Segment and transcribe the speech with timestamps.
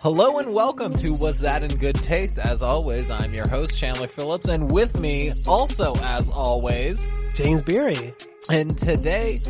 [0.00, 2.38] Hello and welcome to Was That in Good Taste?
[2.38, 7.04] As always, I'm your host, Chandler Phillips, and with me, also as always,
[7.34, 8.14] James Beery.
[8.48, 9.40] and today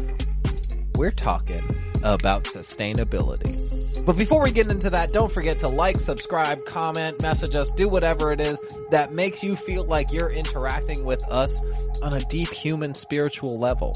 [0.95, 1.63] we're talking
[2.03, 4.07] about sustainability.
[4.07, 7.87] But before we get into that, don't forget to like, subscribe, comment, message us, do
[7.87, 8.59] whatever it is
[8.91, 11.61] that makes you feel like you're interacting with us
[12.03, 13.95] on a deep human spiritual level.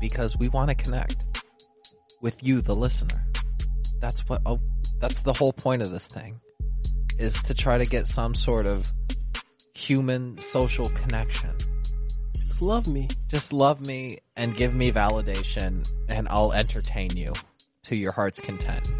[0.00, 1.24] Because we want to connect
[2.20, 3.24] with you, the listener.
[4.00, 4.60] That's what, oh,
[5.00, 6.40] that's the whole point of this thing
[7.18, 8.90] is to try to get some sort of
[9.74, 11.50] human social connection.
[12.36, 13.08] Just love me.
[13.28, 17.32] Just love me and give me validation and I'll entertain you
[17.84, 18.92] to your heart's content.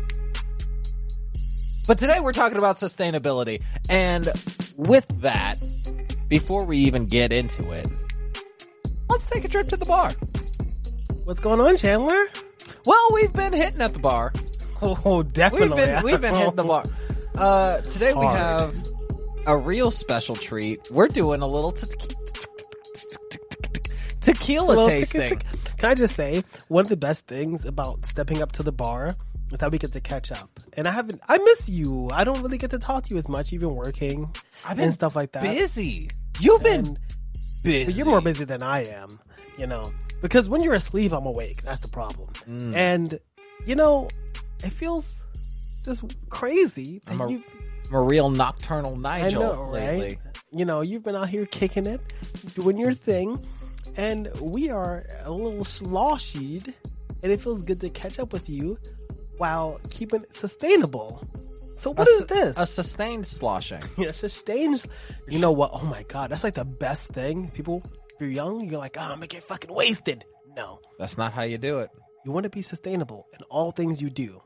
[1.87, 3.63] But today we're talking about sustainability.
[3.89, 4.29] And
[4.77, 5.57] with that,
[6.29, 7.89] before we even get into it,
[9.09, 10.13] let's take a trip to the bar.
[11.25, 12.27] What's going on, Chandler?
[12.85, 14.33] Well, we've been hitting at the bar.
[14.83, 15.69] Oh, definitely.
[15.69, 16.85] We've been we've been hitting the bar.
[17.37, 18.75] Uh, today we have
[19.47, 20.81] a real special treat.
[20.91, 21.87] We're doing a little te-
[24.21, 25.21] tequila Well, tasting.
[25.27, 28.63] tick- tick- Can I just say, one of the best things about stepping up to
[28.63, 29.17] the bar
[29.53, 30.61] is that we get to catch up.
[30.75, 32.11] And I haven't, I miss you.
[32.13, 34.95] I don't really get to talk to you as much, even working I've been and
[34.95, 35.43] stuff like that.
[35.43, 36.09] busy.
[36.41, 36.99] You've been And-
[37.63, 37.85] busy.
[37.87, 39.19] but you're more busy than I am,
[39.57, 41.63] you know, because when you're asleep, I'm awake.
[41.63, 42.29] That's the problem.
[42.49, 42.75] Mm.
[42.75, 43.19] And,
[43.67, 44.09] you know,
[44.65, 45.23] it feels
[45.85, 47.43] just crazy I'm a you
[47.89, 50.19] I'm a real nocturnal Nigel know, right?
[50.51, 52.01] You know, you've been out here kicking it,
[52.55, 53.39] doing your thing,
[53.97, 56.73] and we are a little sloshied,
[57.23, 58.79] and it feels good to catch up with you
[59.37, 61.27] while keeping it sustainable.
[61.77, 62.57] So what a, is this?
[62.59, 63.83] A sustained sloshing.
[63.99, 64.85] yeah, sustained.
[65.29, 65.71] You know what?
[65.73, 67.51] Oh my god, that's like the best thing.
[67.51, 67.83] People,
[68.15, 70.25] if you're young, you're like, oh, I'm gonna get fucking wasted.
[70.57, 71.91] No, That's not how you do it.
[72.25, 74.43] you want to be sustainable in all things you do.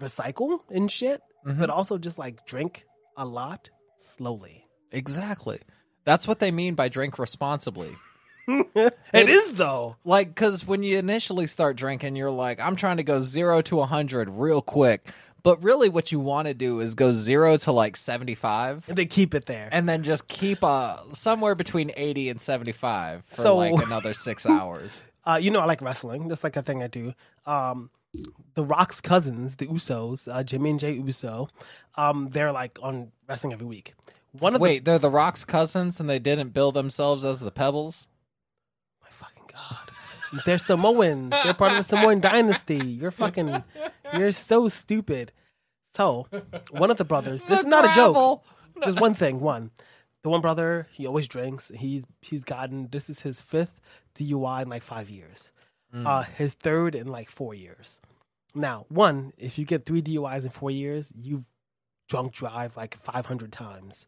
[0.00, 1.58] Recycle and shit, Mhm.
[1.60, 2.84] but also just like drink
[3.16, 4.66] a lot slowly.
[4.90, 5.60] Exactly.
[6.04, 7.94] That's what they mean by drink responsibly.
[8.48, 9.96] it is though.
[10.04, 13.76] Like, because when you initially start drinking, you're like, I'm trying to go zero to
[13.76, 15.06] 100 real quick.
[15.42, 19.06] But really, what you want to do is go zero to like 75 and they
[19.06, 19.68] keep it there.
[19.72, 24.44] and then just keep uh, somewhere between 80 and 75 for So- like another six
[24.46, 25.06] hours.
[25.24, 26.28] Uh, you know, I like wrestling.
[26.28, 27.14] That's like a thing I do.
[27.46, 27.90] Um,
[28.54, 31.48] the Rock's cousins, the Usos, uh, Jimmy and Jey Uso,
[31.96, 33.94] um, they're like on wrestling every week.
[34.32, 38.08] One of Wait, they're the Rock's cousins and they didn't bill themselves as the Pebbles?
[39.00, 41.30] the my fucking god, they're Samoans.
[41.42, 42.78] They're part of the Samoan dynasty.
[42.78, 43.64] You're fucking,
[44.16, 45.32] you're so stupid.
[45.94, 46.28] So,
[46.70, 47.44] one of the brothers.
[47.44, 48.44] This is not a joke.
[48.80, 49.40] There's one thing.
[49.40, 49.72] One,
[50.22, 51.72] the one brother he always drinks.
[51.74, 53.80] He's he's gotten this is his fifth
[54.14, 55.50] DUI in like five years.
[55.92, 58.00] Uh, his third in like four years.
[58.54, 61.44] Now, one, if you get three DUIs in four years, you've
[62.08, 64.06] drunk drive like five hundred times,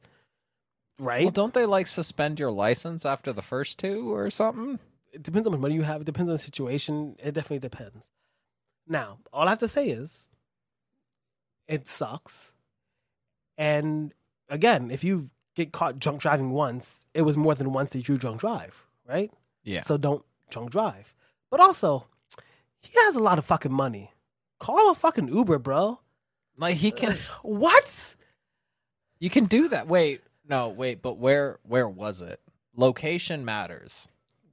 [0.99, 1.25] right?
[1.25, 4.79] Well, don't they like suspend your license after the first two or something?
[5.13, 6.01] it depends on how much money you have.
[6.01, 7.17] It depends on the situation.
[7.19, 8.11] It definitely depends.
[8.89, 10.31] Now, all I have to say is,
[11.69, 12.55] it sucks.
[13.57, 14.15] And
[14.49, 18.17] again, if you get caught drunk driving once, it was more than once that you
[18.17, 19.31] drunk drive, right?
[19.65, 19.83] Yeah.
[19.83, 21.15] So don't drunk drive.
[21.53, 22.07] But also,
[22.81, 24.11] he has a lot of fucking money.
[24.59, 26.01] Call a fucking Uber, bro.
[26.57, 28.17] Like he can What?
[29.19, 29.87] you can do that.
[29.87, 32.41] Wait, no, wait, but where where was it?
[32.75, 34.09] Location matters.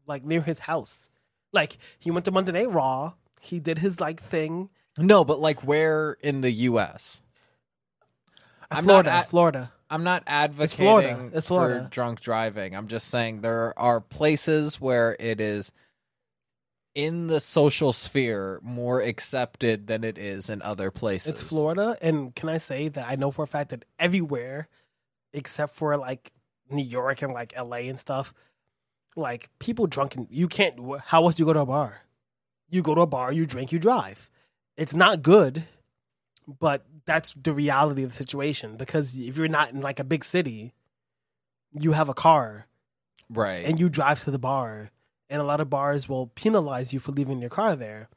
[0.08, 1.10] Like near his house.
[1.54, 3.14] Like he went to Monday Night Raw.
[3.40, 4.70] He did his like thing.
[4.98, 7.24] No, but like where in the US?
[8.34, 9.72] Uh, I'm Florida, not at- Florida.
[9.90, 11.30] I'm not advocating Florida.
[11.34, 11.88] It's for Florida.
[11.90, 12.76] drunk driving.
[12.76, 15.72] I'm just saying there are places where it is
[16.96, 21.28] in the social sphere more accepted than it is in other places.
[21.28, 24.68] It's Florida, and can I say that I know for a fact that everywhere,
[25.34, 26.32] except for like
[26.70, 28.34] New York and like LA and stuff,
[29.16, 30.28] like people drunken.
[30.30, 30.80] You can't.
[31.06, 32.02] How else do you go to a bar?
[32.70, 34.30] You go to a bar, you drink, you drive.
[34.78, 35.64] It's not good,
[36.48, 38.78] but that's the reality of the situation.
[38.78, 40.74] Because if you're not in like a big city,
[41.74, 42.68] you have a car
[43.30, 43.66] Right.
[43.66, 44.92] and you drive to the bar,
[45.30, 48.10] and a lot of bars will penalize you for leaving your car there.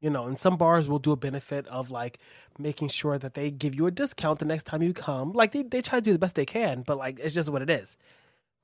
[0.00, 2.18] You know, and some bars will do a benefit of like
[2.58, 5.32] making sure that they give you a discount the next time you come.
[5.32, 7.60] Like they, they try to do the best they can, but like it's just what
[7.60, 7.98] it is.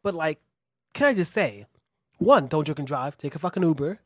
[0.02, 0.40] But like,
[0.94, 1.66] can I just say,
[2.18, 3.18] one, don't drink and drive.
[3.18, 4.00] Take a fucking Uber.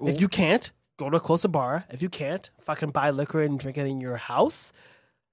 [0.00, 1.84] If you can't, go to a closer bar.
[1.90, 4.72] If you can't, fucking buy liquor and drink it in your house.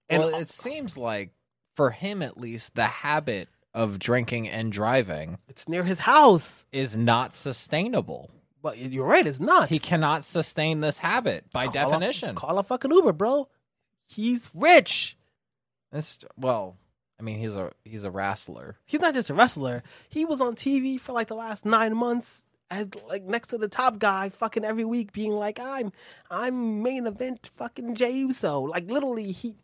[0.09, 1.29] And well, it seems like
[1.75, 6.65] for him at least the habit of drinking and driving it's near his house.
[6.71, 8.29] is not sustainable.
[8.61, 9.69] But you're right, it's not.
[9.69, 12.35] He cannot sustain this habit by Call a- definition.
[12.35, 13.49] call a fucking Uber, bro.
[14.05, 15.17] He's rich.
[15.91, 16.77] It's well,
[17.19, 18.77] I mean, he's a he's a wrestler.
[18.85, 19.83] He's not just a wrestler.
[20.09, 23.67] He was on TV for like the last nine months as like next to the
[23.67, 25.91] top guy, fucking every week, being like, "I'm,
[26.31, 29.55] I'm main event, fucking Jey Uso." Like literally, he,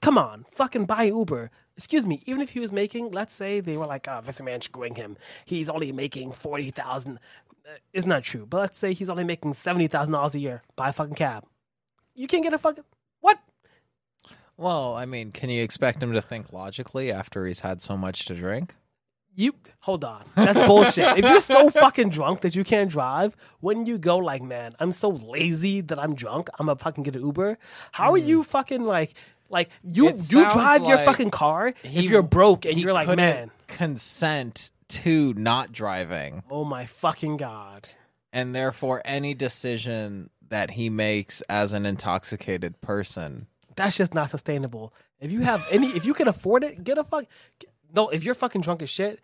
[0.00, 1.50] come on, fucking buy Uber.
[1.76, 2.22] Excuse me.
[2.26, 4.94] Even if he was making, let's say they were like, "Ah, oh, Vince McMahon screwing
[4.96, 5.16] him.
[5.44, 7.18] He's only making forty thousand.
[7.66, 10.62] Uh, It's not true, but let's say he's only making seventy thousand dollars a year.
[10.76, 11.44] Buy a fucking cab.
[12.14, 12.84] You can't get a fucking
[13.20, 13.38] what?
[14.56, 18.26] Well, I mean, can you expect him to think logically after he's had so much
[18.26, 18.74] to drink?
[19.34, 20.24] You hold on.
[20.34, 21.16] That's bullshit.
[21.18, 24.92] if you're so fucking drunk that you can't drive, wouldn't you go like, man, I'm
[24.92, 26.50] so lazy that I'm drunk.
[26.58, 27.56] I'm gonna fucking get an Uber.
[27.92, 29.14] How are you fucking like,
[29.50, 32.74] like you It you sounds drive your like fucking car he- if you're broke and
[32.74, 37.90] he you're like, couldn't man, consent to not driving, oh my fucking god.
[38.32, 43.46] and therefore any decision that he makes as an intoxicated person.
[43.76, 44.92] That's just not sustainable.
[45.20, 47.24] If you have any, if you can afford it, get a fuck.
[47.94, 49.20] No, if you're fucking drunk as shit,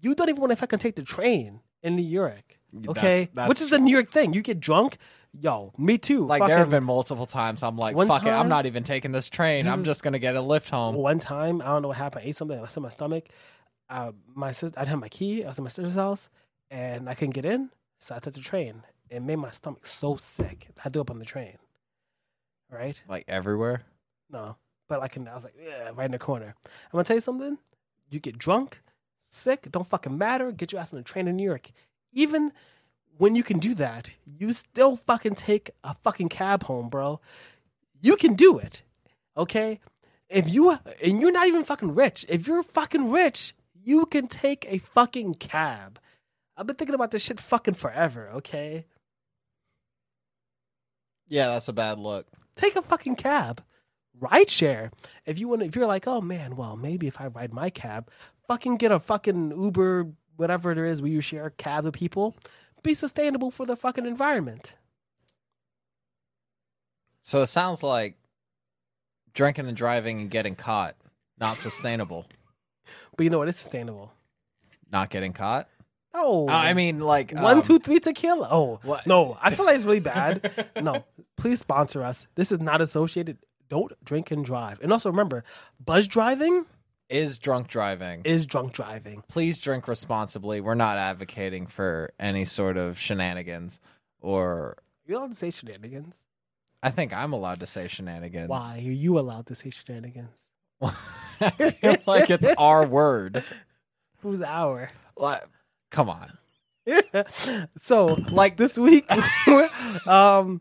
[0.00, 2.58] you don't even want to fucking take the train in New York.
[2.88, 4.32] Okay, That's- that's which is the New York thing.
[4.32, 4.96] You get drunk,
[5.38, 6.26] yo, me too.
[6.26, 9.12] Like fucking, there have been multiple times I'm like, fuck it, I'm not even taking
[9.12, 9.64] this train.
[9.64, 10.94] This I'm just gonna get a lift home.
[10.94, 12.24] One time, I don't know what happened.
[12.24, 12.58] I ate something.
[12.58, 13.28] I was in my stomach.
[13.88, 15.44] Uh, my sister, I didn't have my key.
[15.44, 16.30] I was in my sister's house,
[16.70, 17.70] and I couldn't get in.
[18.00, 18.82] So I took the train.
[19.08, 20.68] It made my stomach so sick.
[20.84, 21.58] I threw up on the train.
[22.70, 23.02] Right?
[23.08, 23.82] Like everywhere.
[24.30, 24.56] No,
[24.88, 26.54] but like in, I was like, yeah, right in the corner.
[26.64, 27.58] I'm gonna tell you something.
[28.10, 28.80] You get drunk,
[29.30, 30.52] sick, don't fucking matter.
[30.52, 31.70] Get your ass on the train in New York.
[32.12, 32.52] Even
[33.20, 37.20] when you can do that, you still fucking take a fucking cab home, bro.
[38.00, 38.80] You can do it,
[39.36, 39.78] okay?
[40.30, 40.70] If you
[41.04, 42.24] and you're not even fucking rich.
[42.30, 46.00] If you're fucking rich, you can take a fucking cab.
[46.56, 48.86] I've been thinking about this shit fucking forever, okay?
[51.28, 52.26] Yeah, that's a bad look.
[52.56, 53.62] take a fucking cab.
[54.18, 54.92] Ride share.
[55.26, 58.10] If you want if you're like, oh man, well, maybe if I ride my cab,
[58.48, 60.06] fucking get a fucking Uber,
[60.36, 62.34] whatever it is where you share cabs with people.
[62.82, 64.74] Be sustainable for the fucking environment.
[67.22, 68.16] So it sounds like
[69.34, 70.96] drinking and driving and getting caught
[71.38, 72.26] not sustainable.
[73.16, 74.12] But you know what is sustainable?
[74.90, 75.68] Not getting caught.
[76.12, 78.48] Oh, Uh, I mean, like one, um, two, three tequila.
[78.50, 80.70] Oh, what- no, I feel like it's really bad.
[80.82, 81.04] no,
[81.36, 82.26] please sponsor us.
[82.34, 83.38] This is not associated.
[83.68, 84.80] Don't drink and drive.
[84.82, 85.44] And also remember,
[85.78, 86.66] buzz driving
[87.10, 88.22] is drunk driving.
[88.24, 89.22] is drunk driving.
[89.28, 90.60] Please drink responsibly.
[90.60, 93.80] We're not advocating for any sort of shenanigans,
[94.20, 96.24] or You're allowed to say shenanigans.
[96.82, 98.48] I think I'm allowed to say shenanigans.
[98.48, 100.48] Why are you allowed to say shenanigans?
[100.80, 100.90] I
[101.50, 103.44] feel like it's our word.
[104.20, 104.88] Who's our?
[105.16, 105.44] Like,
[105.90, 106.32] come on.
[107.78, 109.06] so Like this week
[110.06, 110.60] um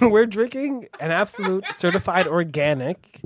[0.00, 3.20] we're drinking an absolute certified organic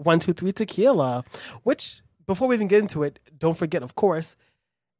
[0.00, 1.24] one two three tequila
[1.62, 4.36] which before we even get into it don't forget of course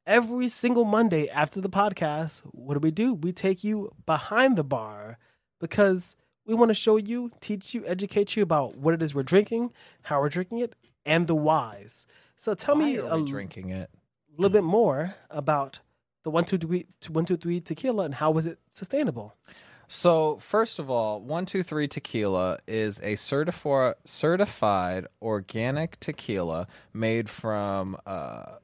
[0.06, 4.64] every single monday after the podcast what do we do we take you behind the
[4.64, 5.18] bar
[5.58, 6.16] because
[6.46, 9.72] we want to show you teach you educate you about what it is we're drinking
[10.02, 10.74] how we're drinking it
[11.06, 12.06] and the whys
[12.36, 13.90] so tell why me a drinking it?
[14.36, 15.80] a little bit more about
[16.22, 19.34] the one two three one two three tequila and how was it sustainable?
[19.92, 28.58] So, first of all, 123 Tequila is a certifi- certified organic tequila made from uh,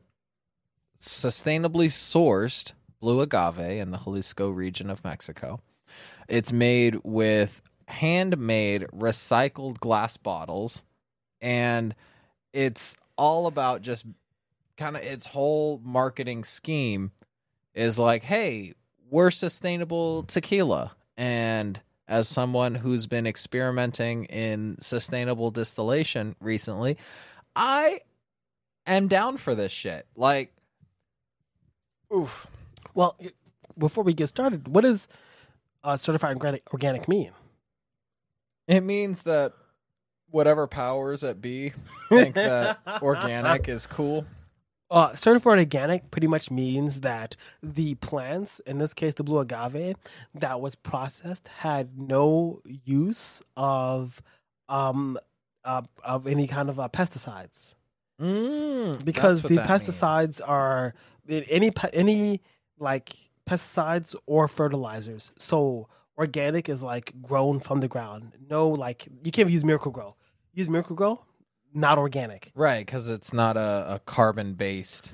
[1.01, 5.59] sustainably sourced blue agave in the Jalisco region of Mexico.
[6.29, 10.85] It's made with handmade recycled glass bottles,
[11.41, 11.97] and
[12.53, 14.07] it's all about just
[14.77, 17.11] kind of its whole marketing scheme
[17.75, 18.75] is like, hey,
[19.11, 20.96] we're sustainable tequila.
[21.17, 26.99] And as someone who's been experimenting in sustainable distillation recently,
[27.55, 28.01] I
[28.87, 30.07] am down for this shit.
[30.15, 30.53] Like,
[32.15, 32.47] oof.
[32.95, 33.19] Well,
[33.77, 35.09] before we get started, what does
[35.83, 36.37] uh, certified
[36.73, 37.33] organic, mean?
[38.69, 39.53] It means that
[40.31, 41.73] whatever powers at be
[42.09, 44.27] think that organic is cool.
[44.89, 49.97] Uh, certified organic pretty much means that the plants, in this case the blue agave,
[50.35, 54.23] that was processed had no use of
[54.69, 55.19] um
[55.65, 57.75] uh, of any kind of uh, pesticides.
[58.21, 59.83] Mm, because the that means.
[59.83, 60.95] pesticides are
[61.29, 62.41] any any
[62.79, 63.15] like
[63.49, 65.33] pesticides or fertilizers.
[65.37, 68.33] So organic is like grown from the ground.
[68.49, 70.17] No, like you can't use Miracle Grow.
[70.55, 71.25] Use Miracle Grow,
[71.77, 72.51] not organic.
[72.55, 75.13] Right, because it's not a, a carbon based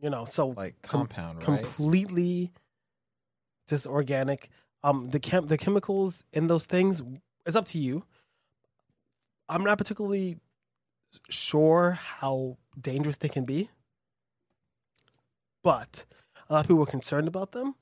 [0.00, 1.62] You know, so like Com- compound, right?
[1.62, 2.52] completely
[3.68, 4.48] just organic.
[4.84, 7.02] Um, the chem the chemicals in those things
[7.44, 8.04] it's up to you.
[9.48, 10.38] I'm not particularly
[11.28, 13.70] sure how dangerous they can be,
[15.62, 16.04] but
[16.48, 17.74] a lot of people are concerned about them.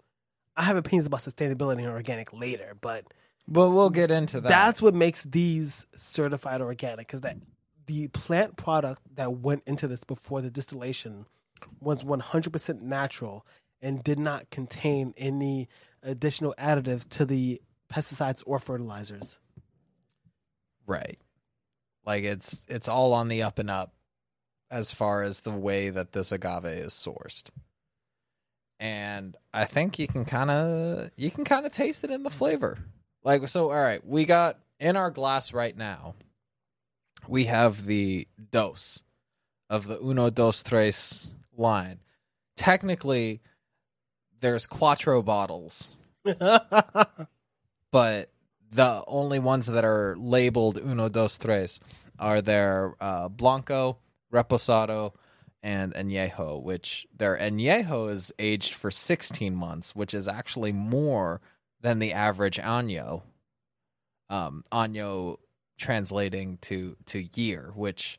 [0.56, 3.04] I have opinions about sustainability and organic later, but
[3.48, 4.48] But we'll get into that.
[4.48, 7.36] that's what makes these certified organic is that
[7.86, 11.26] the plant product that went into this before the distillation
[11.80, 13.46] was 100% natural
[13.80, 15.68] and did not contain any
[16.02, 17.60] additional additives to the
[17.92, 19.38] pesticides or fertilizers.
[20.86, 21.18] right.
[22.06, 23.94] Like it's it's all on the up and up
[24.70, 27.48] as far as the way that this agave is sourced.
[28.78, 32.30] And I think you can kind of you can kind of taste it in the
[32.30, 32.78] flavor.
[33.22, 36.14] Like so all right, we got in our glass right now.
[37.28, 39.02] We have the dose
[39.70, 42.00] of the Uno Dos Tres line.
[42.56, 43.40] Technically
[44.44, 48.28] there's quattro bottles but
[48.70, 51.80] the only ones that are labeled uno dos tres
[52.18, 53.96] are their uh, blanco
[54.30, 55.14] reposado
[55.62, 61.40] and añejo which their añejo is aged for 16 months which is actually more
[61.80, 63.22] than the average año
[64.28, 65.38] um año
[65.78, 68.18] translating to to year which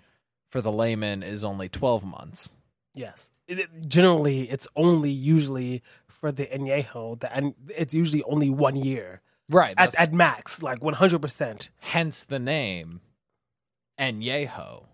[0.49, 2.55] for the layman is only 12 months
[2.93, 3.29] yes.
[3.47, 9.21] It- generally, it's only usually for the añejo, that, and it's usually only one year
[9.49, 11.69] right at, at max, like 100%.
[11.79, 13.01] hence the name
[13.99, 14.85] añejo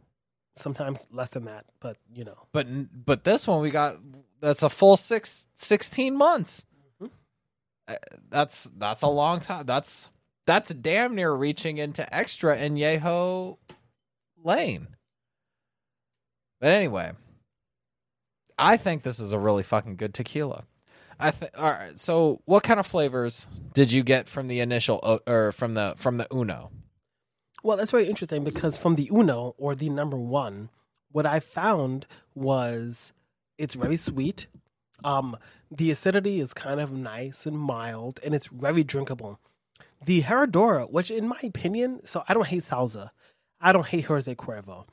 [0.57, 2.37] Sometimes less than that, but you know.
[2.51, 2.67] But
[3.05, 3.97] but this one we got
[4.41, 6.65] that's a full six, 16 months.
[7.01, 7.09] Mhm.
[7.87, 7.95] Uh,
[8.29, 9.65] That's that's a long time.
[9.65, 10.09] That's
[10.51, 13.57] that's damn near reaching into extra añejo
[14.43, 14.87] Lane.
[16.59, 17.13] But anyway,
[18.57, 20.65] I think this is a really fucking good tequila.
[21.17, 21.51] I think.
[21.57, 21.97] All right.
[21.97, 26.17] So, what kind of flavors did you get from the initial or from the from
[26.17, 26.71] the Uno?
[27.63, 30.69] Well, that's very interesting because from the Uno or the number one,
[31.11, 33.13] what I found was
[33.57, 34.47] it's very sweet.
[35.05, 35.37] Um,
[35.71, 39.39] the acidity is kind of nice and mild, and it's very drinkable.
[40.05, 43.09] The Herradura, which in my opinion, so I don't hate Sauza,
[43.59, 44.85] I don't hate Jose Cuervo.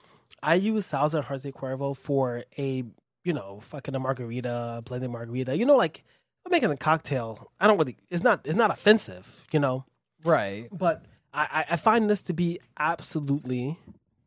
[0.42, 2.84] I use Sauza and Jose Cuervo for a
[3.24, 5.56] you know fucking a margarita, blended margarita.
[5.56, 6.04] You know, like
[6.46, 7.50] I'm making a cocktail.
[7.58, 7.96] I don't really.
[8.10, 8.42] It's not.
[8.44, 9.46] It's not offensive.
[9.52, 9.84] You know
[10.24, 10.68] Right.
[10.70, 13.78] but I, I- I find this to be absolutely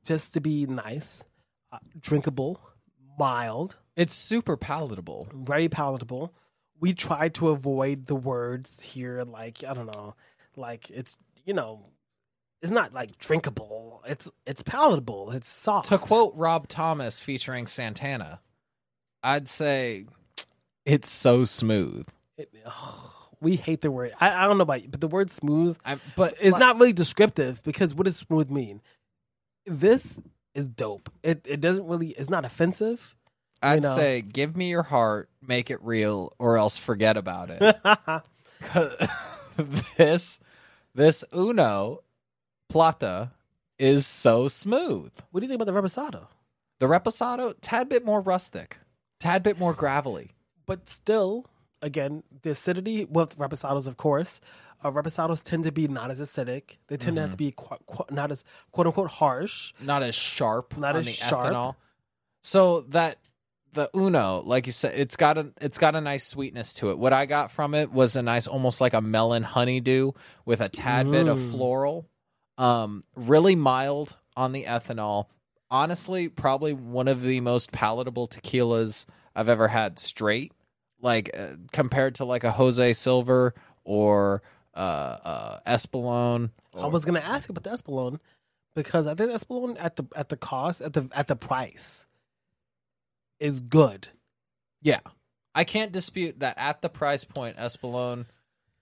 [0.06, 1.24] just to be nice,
[1.72, 2.60] uh, drinkable,
[3.20, 5.28] mild, It's super palatable.
[5.34, 6.34] very palatable.
[6.80, 10.16] We try to avoid the words here, like I don't know,
[10.56, 11.86] like it's you know,
[12.62, 14.04] it's not like drinkable.
[14.08, 15.32] It's it's palatable.
[15.32, 15.90] It's soft.
[15.90, 18.40] To quote Rob Thomas featuring Santana,
[19.24, 20.06] I'd say
[20.86, 22.08] it's so smooth.
[22.38, 24.14] It- ugh, we hate the word.
[24.20, 26.76] I, I don't know about you, but the word smooth I, but it's like- not
[26.80, 28.82] really descriptive because what does smooth mean?
[29.66, 30.20] This
[30.54, 31.10] is dope.
[31.24, 32.10] It it doesn't really.
[32.10, 33.16] It's not offensive.
[33.64, 33.96] I'd know.
[33.96, 38.22] say give me your heart, make it real, or else forget about it.
[39.98, 40.40] this
[40.94, 42.00] this Uno
[42.70, 43.32] Plata
[43.80, 45.12] is so smooth.
[45.32, 46.28] What do you think about the reposado?
[46.80, 48.80] The Reposado, tad bit more rustic,
[49.20, 50.32] tad bit more gravelly.
[50.66, 51.46] But still,
[51.82, 54.42] again, the acidity with reposados, of course,
[54.84, 56.78] uh, reposados tend to be not as acidic.
[56.88, 59.74] They tend to have to be qu- qu- not as quote unquote harsh.
[59.80, 60.76] Not as sharp.
[60.78, 61.54] Not as the sharp.
[61.54, 61.76] Ethanol.
[62.42, 63.18] So that
[63.74, 66.98] the Uno, like you said, it's got a it's got a nice sweetness to it.
[66.98, 70.12] What I got from it was a nice, almost like a melon honeydew
[70.46, 71.52] with a tad bit of Mm.
[71.52, 72.08] floral.
[72.58, 75.26] Um, really mild on the ethanol.
[75.70, 80.52] Honestly, probably one of the most palatable tequilas I've ever had straight.
[81.02, 84.44] Like uh, compared to like a Jose Silver or
[84.76, 86.52] uh, uh, Espolón.
[86.78, 88.20] I was gonna ask about the Espolón
[88.76, 92.06] because I think Espolón at the at the cost at the at the price
[93.42, 94.08] is good.
[94.82, 95.02] Yeah.
[95.54, 98.26] I can't dispute that at the price point, Espolón,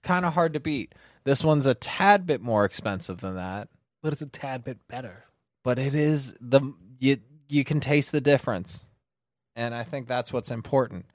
[0.03, 0.93] kind of hard to beat.
[1.23, 3.69] This one's a tad bit more expensive than that,
[4.03, 5.25] but it's a tad bit better.
[5.63, 6.61] but it is the
[6.99, 8.85] you you can taste the difference,
[9.55, 11.05] and I think that's what's important.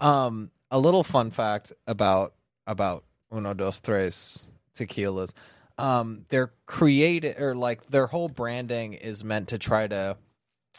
[0.00, 2.34] Um, a little fun fact about
[2.66, 3.04] about
[3.34, 5.34] Uno Dos Tres tequilas.
[5.78, 10.16] Um, they're created or like their whole branding is meant to try to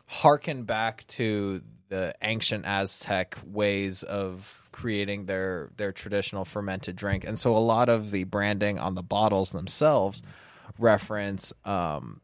[0.08, 1.62] harken back to
[1.94, 7.88] the ancient Aztec ways of creating their their traditional fermented drink, and so a lot
[7.88, 10.24] of the branding on the bottles themselves
[10.80, 12.20] reference um,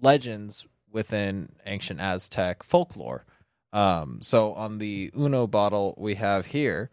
[0.00, 3.24] legends within ancient Aztec folklore.
[3.72, 6.88] Um, so on the Uno bottle we have here,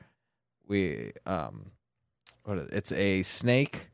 [0.67, 1.69] we um,
[2.45, 3.91] what is, it's a snake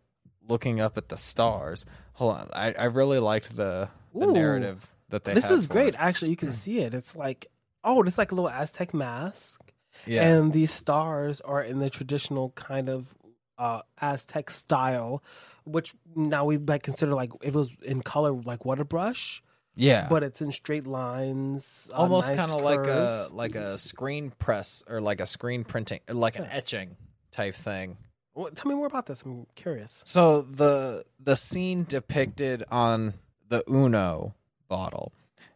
[0.47, 1.83] looking up at the stars.
[2.13, 5.33] Hold on, I, I really liked the, the narrative that they.
[5.33, 5.89] this is great.
[5.89, 5.95] it.
[5.99, 6.93] Actually, you can see it.
[6.93, 7.51] It's like
[7.83, 9.61] oh, it's like a little Aztec mask,
[10.05, 13.15] Yeah, and these stars are in the traditional kind of
[13.57, 15.23] uh, Aztec style,
[15.63, 19.43] which now we might consider like if it was in color like water brush,
[19.75, 23.77] yeah, but it's in straight lines, uh, almost nice kind of like a like a
[23.77, 26.97] screen press or like a screen printing, like an etching
[27.31, 27.97] type thing.
[28.33, 29.23] Well, tell me more about this.
[29.23, 30.03] I'm curious.
[30.05, 33.13] So the the scene depicted on
[33.49, 34.33] the Uno
[34.69, 35.11] bottle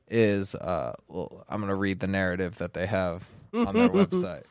[0.07, 4.43] is uh well, I'm going to read the narrative that they have on their website.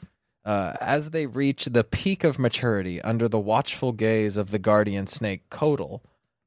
[0.45, 5.07] Uh, as they reach the peak of maturity under the watchful gaze of the guardian
[5.07, 6.01] snake Coatl,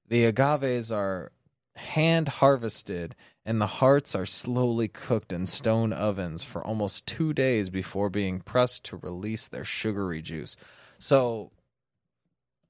[0.07, 1.31] the agaves are
[1.75, 7.69] hand harvested and the hearts are slowly cooked in stone ovens for almost two days
[7.69, 10.57] before being pressed to release their sugary juice.
[10.99, 11.51] So,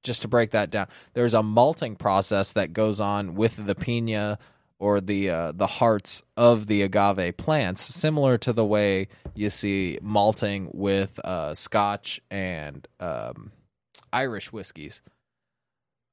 [0.03, 4.37] just to break that down, there's a malting process that goes on with the pina
[4.79, 9.97] or the uh, the hearts of the agave plants, similar to the way you see
[10.01, 13.51] malting with uh, Scotch and um,
[14.13, 15.01] Irish whiskeys.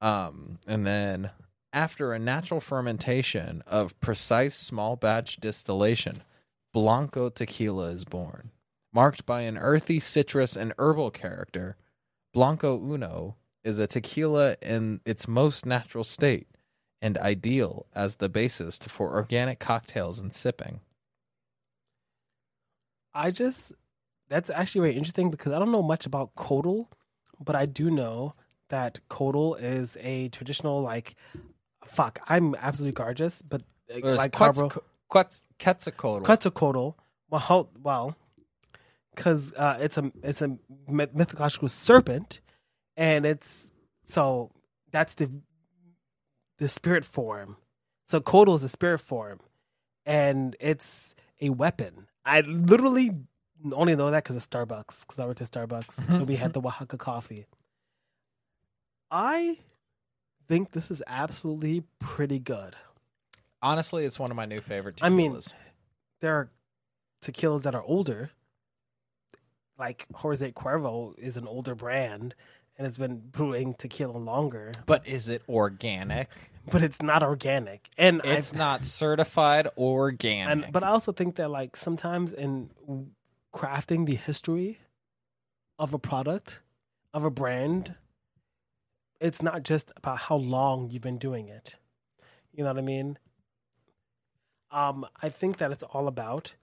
[0.01, 1.31] Um, and then
[1.73, 6.23] after a natural fermentation of precise small batch distillation,
[6.73, 8.51] Blanco tequila is born.
[8.93, 11.75] Marked by an earthy citrus and herbal character,
[12.33, 16.47] Blanco Uno is a tequila in its most natural state
[17.05, 20.79] and ideal as the basis for organic cocktails and sipping.
[23.13, 23.73] I just
[24.27, 26.87] that's actually very interesting because I don't know much about Coatl,
[27.39, 28.33] but I do know
[28.69, 31.13] that Coatl is a traditional like
[31.85, 32.19] fuck.
[32.27, 34.81] I'm absolutely gorgeous, but uh, There's like Quetz- Carbro,
[35.11, 36.25] Quetz- Quetzalcoatl.
[36.25, 36.95] Quetzalcoatl.
[37.29, 38.15] Well, well,
[39.13, 40.57] because uh, it's a it's a
[40.87, 42.39] myth- mythological serpent,
[42.97, 43.71] and it's
[44.05, 44.49] so
[44.91, 45.29] that's the
[46.57, 47.57] the spirit form.
[48.07, 49.39] So Coatl is a spirit form,
[50.05, 52.07] and it's a weapon.
[52.23, 53.11] I literally
[53.71, 55.01] only know that because of Starbucks.
[55.01, 56.61] Because I went to Starbucks mm-hmm, and we had mm-hmm.
[56.61, 57.45] the Oaxaca coffee.
[59.09, 59.57] I
[60.47, 62.75] think this is absolutely pretty good.
[63.61, 65.05] Honestly, it's one of my new favorite tequilas.
[65.05, 65.39] I mean,
[66.21, 66.49] there are
[67.23, 68.31] tequilas that are older.
[69.77, 72.35] Like Jose Cuervo is an older brand
[72.77, 76.29] and it's been brewing tequila longer, but is it organic?
[76.71, 77.89] but it's not organic.
[77.97, 80.65] And It's I've- not certified organic.
[80.65, 82.71] and but I also think that like sometimes in
[83.53, 84.79] crafting the history
[85.77, 86.61] of a product,
[87.13, 87.95] of a brand,
[89.21, 91.75] it's not just about how long you've been doing it.
[92.51, 93.17] You know what I mean?
[94.71, 96.53] Um, I think that it's all about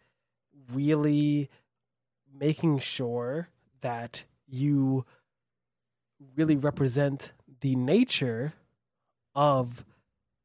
[0.70, 1.48] really
[2.34, 3.48] making sure
[3.80, 5.06] that you
[6.36, 8.52] really represent the nature
[9.34, 9.84] of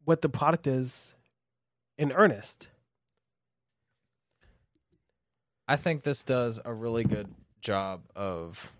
[0.05, 1.15] what the product is
[1.97, 2.67] in earnest.
[5.67, 7.27] I think this does a really good
[7.61, 8.71] job of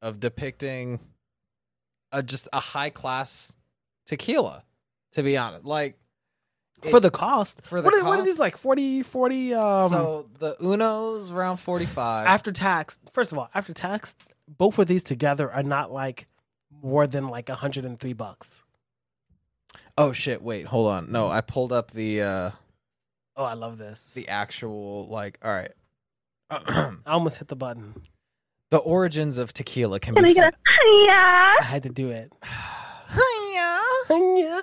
[0.00, 1.00] of depicting
[2.12, 3.56] a just a high class
[4.06, 4.62] tequila.
[5.12, 5.96] To be honest, like
[6.90, 7.62] for the cost.
[7.64, 11.58] for the what, are, what are these like 40 40 um so the Uno's around
[11.58, 12.26] forty five.
[12.26, 12.98] after tax.
[13.12, 14.16] First of all, after tax,
[14.48, 16.26] both of these together are not like
[16.82, 18.62] more than like 103 bucks.
[19.96, 20.42] oh shit!
[20.42, 21.10] Wait, hold on.
[21.12, 22.50] No, I pulled up the uh
[23.36, 24.12] Oh, I love this.
[24.12, 25.38] the actual like.
[25.42, 25.72] All right.
[26.50, 27.94] I almost hit the button.
[28.70, 30.30] the origins of tequila can Can be.
[30.30, 31.54] we get a yeah?
[31.60, 32.32] I had to do it.
[33.08, 34.60] fa- yeah.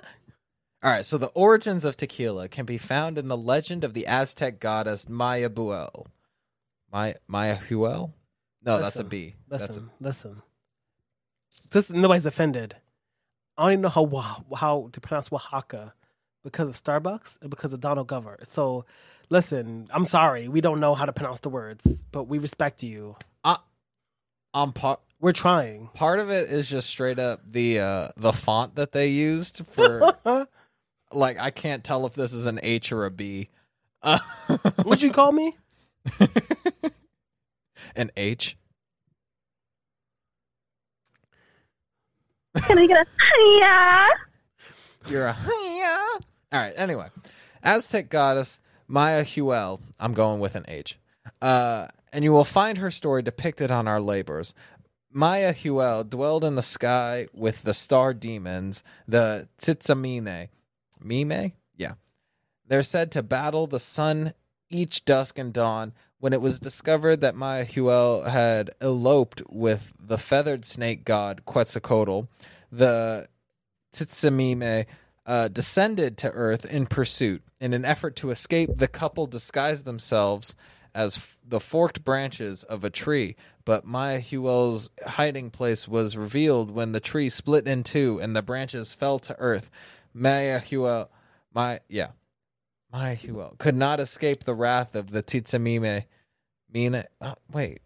[0.84, 4.06] All right, so the origins of tequila can be found in the legend of the
[4.06, 6.06] Aztec goddess Maya Buel.
[7.28, 7.58] Maya
[8.64, 9.34] No, that's a B.
[9.48, 10.42] Listen, Listen, That's a, listen.
[11.70, 12.76] Just nobody's offended.
[13.58, 15.94] I don't even know how how to pronounce Oaxaca
[16.42, 18.38] because of Starbucks and because of Donald Glover.
[18.44, 18.84] So,
[19.28, 23.16] listen, I'm sorry, we don't know how to pronounce the words, but we respect you.
[24.54, 25.88] um, part We're trying.
[25.94, 30.14] part of it is just straight up the uh the font that they used for
[31.12, 33.48] like I can't tell if this is an H or a B.
[34.02, 34.18] Uh,
[34.82, 35.56] What'd you call me?
[37.94, 38.56] an H?
[42.66, 44.08] Can we get a yeah?
[45.08, 46.08] You're a yeah.
[46.52, 46.74] All right.
[46.76, 47.08] Anyway,
[47.62, 49.80] Aztec goddess Maya Huel.
[49.98, 50.98] I'm going with an H.
[51.40, 54.54] Uh, and you will find her story depicted on our labors.
[55.10, 60.48] Maya Huel dwelled in the sky with the star demons, the Tzitsamine.
[61.00, 61.52] Mime?
[61.76, 61.94] Yeah.
[62.66, 64.34] They're said to battle the sun
[64.70, 65.92] each dusk and dawn
[66.22, 72.28] when it was discovered that Mayahuel had eloped with the feathered snake god Quetzalcoatl,
[72.70, 73.26] the
[73.92, 74.86] Titsamime
[75.26, 77.42] uh, descended to Earth in pursuit.
[77.60, 80.54] In an effort to escape, the couple disguised themselves
[80.94, 83.34] as f- the forked branches of a tree.
[83.64, 88.94] But Mayahuel's hiding place was revealed when the tree split in two and the branches
[88.94, 89.70] fell to Earth.
[90.16, 91.08] Mayahuel,
[91.52, 92.10] my yeah,
[92.92, 96.04] Mayahuel could not escape the wrath of the Titsamime.
[96.72, 97.82] Mina, uh, wait,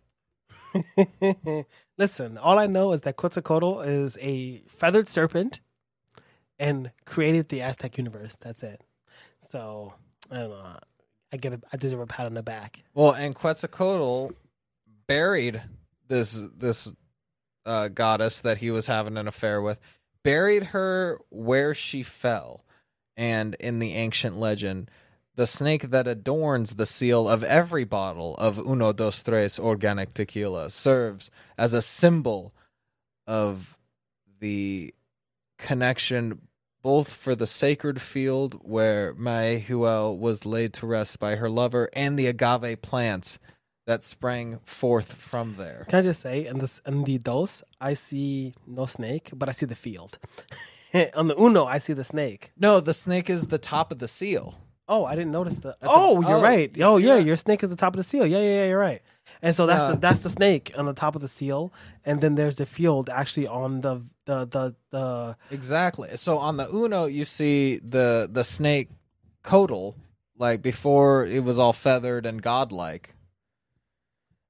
[1.99, 5.61] Listen, all I know is that Quetzalcoatl is a feathered serpent
[6.59, 8.37] and created the Aztec universe.
[8.41, 8.83] That's it.
[9.41, 9.95] So
[10.31, 10.79] I don't know.
[11.33, 12.83] I get a, I deserve a pat on the back.
[12.95, 14.35] Well, and Quetzalcoatl
[15.07, 15.63] buried
[16.09, 16.93] this this
[17.65, 19.81] uh, goddess that he was having an affair with,
[20.23, 22.65] buried her where she fell,
[23.17, 24.91] and in the ancient legend,
[25.35, 30.71] the snake that adorns the seal of every bottle of Uno Dos Tres organic tequila
[30.71, 32.55] serves as a symbol
[33.27, 33.79] of
[34.41, 34.95] the
[35.59, 36.41] connection
[36.83, 42.17] both for the sacred field where Mayahuel was laid to rest by her lover and
[42.17, 43.39] the agave plants
[43.87, 45.87] that sprang forth from there.
[45.89, 49.53] Can I just say, in this in the dos, I see no snake, but I
[49.53, 50.19] see the field.
[51.15, 52.53] on the Uno, I see the snake.
[52.57, 54.55] No, the snake is the top of the seal.
[54.89, 55.77] Oh, I didn't notice the.
[55.83, 56.75] oh, you're oh, right.
[56.77, 57.25] you Oh, see yeah, that?
[57.25, 58.25] your snake is the top of the seal.
[58.27, 58.67] Yeah, yeah, yeah.
[58.69, 59.03] You're right.
[59.43, 59.91] And so that's Yeah.
[59.93, 61.73] the that's the snake on the top of the seal,
[62.05, 65.37] and then there's the field actually on the the the the.
[65.51, 66.17] Exactly.
[66.17, 68.89] So on the Uno, you see the the snake
[69.43, 69.95] Coatl,
[70.39, 73.15] like before it was all feathered and godlike.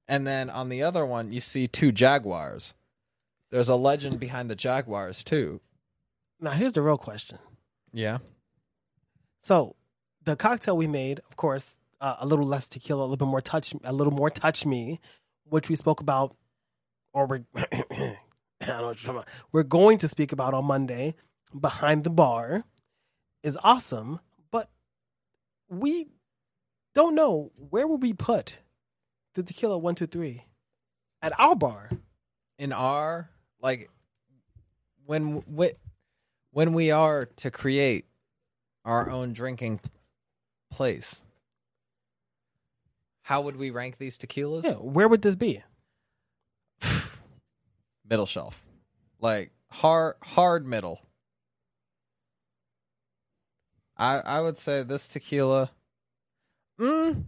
[0.08, 2.74] And then on the other one, you see two jaguars.
[3.50, 5.60] There's a legend behind the jaguars too.
[6.40, 7.38] Now here's the real question.
[7.92, 8.18] Yeah.
[9.42, 9.76] So
[10.24, 13.40] the cocktail we made, of course, uh, a little less tequila, a little bit more
[13.40, 15.00] touch, a little more touch me,
[15.44, 16.36] which we spoke about,
[17.12, 19.28] or we're I don't know what you're talking about.
[19.52, 21.14] We're going to speak about on Monday.
[21.58, 22.64] Behind the bar
[23.42, 24.18] is awesome,
[24.50, 24.68] but
[25.68, 26.08] we
[26.94, 28.56] don't know where would we put
[29.34, 30.44] the tequila one two three
[31.22, 31.90] at our bar.
[32.58, 33.90] in our like
[35.04, 35.70] when when
[36.56, 38.06] when we are to create
[38.82, 39.78] our own drinking
[40.70, 41.26] place
[43.20, 44.64] how would we rank these tequilas?
[44.64, 45.62] Yeah, where would this be?
[48.08, 48.64] middle shelf.
[49.20, 51.02] Like hard hard middle.
[53.98, 55.72] I i would say this tequila
[56.80, 57.24] mm,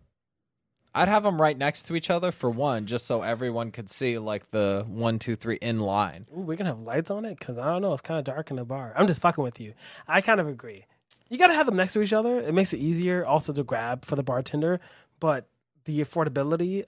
[0.98, 4.18] i'd have them right next to each other for one just so everyone could see
[4.18, 7.58] like the one two three in line Ooh, we're gonna have lights on it because
[7.58, 7.92] I don't know.
[7.92, 8.92] It's kind of dark in the bar.
[8.96, 9.74] I'm just fucking with you.
[10.06, 10.84] I kind of agree.
[11.28, 12.38] You gotta have them next to each other.
[12.38, 14.80] It makes it easier also to grab for the bartender.
[15.20, 15.48] But
[15.84, 16.84] the affordability,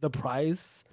[0.00, 0.84] the price,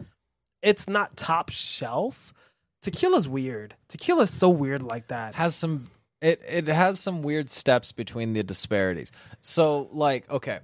[0.61, 2.33] it's not top shelf.
[2.81, 3.75] Tequila's weird.
[3.89, 5.35] Tequila's so weird like that.
[5.35, 5.89] has some
[6.21, 9.11] it it has some weird steps between the disparities.
[9.41, 10.59] So like okay.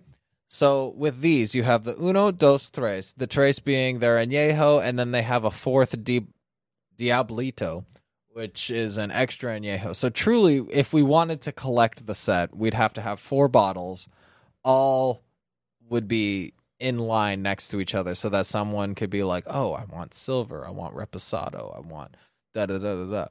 [0.53, 4.99] So with these you have the uno dos tres, the tres being their añejo and
[4.99, 6.27] then they have a fourth di-
[6.95, 7.85] diablito
[8.33, 9.95] which is an extra añejo.
[9.95, 14.07] So truly if we wanted to collect the set, we'd have to have four bottles
[14.63, 15.23] all
[15.89, 19.73] would be in line next to each other so that someone could be like, "Oh,
[19.73, 22.15] I want silver, I want reposado, I want
[22.53, 23.27] da da da da da."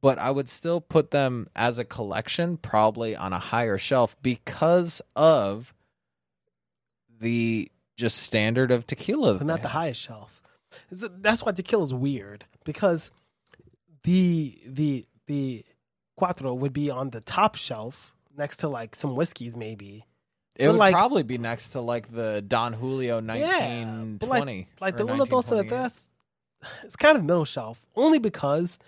[0.00, 5.02] But I would still put them as a collection probably on a higher shelf because
[5.14, 5.74] of
[7.22, 9.34] the just standard of tequila.
[9.38, 10.42] but not the highest shelf.
[10.90, 13.10] It's- That's why tequila is weird because
[14.04, 15.64] the the the
[16.18, 20.04] cuatro would be on the top shelf next to like some whiskeys maybe.
[20.56, 24.38] It but would like- probably be next to like the Don Julio nineteen but like,
[24.42, 24.68] twenty.
[24.80, 26.08] like the uno dos de tres,
[26.82, 28.78] it's kind of middle shelf only because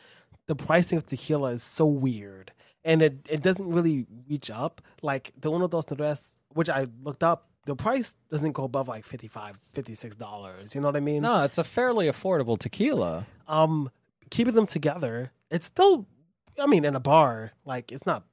[0.47, 2.53] the pricing of tequila is so weird
[2.85, 7.23] and it, it doesn't really reach up like the uno dos tres, which I looked
[7.23, 7.49] up.
[7.67, 10.75] The price doesn't go above like 55 56 dollars.
[10.75, 11.23] You know what I mean?
[11.23, 13.27] No, it's a fairly affordable tequila.
[13.49, 13.91] um
[14.31, 16.07] keeping them together it's still
[16.59, 18.25] i mean in a bar like it's not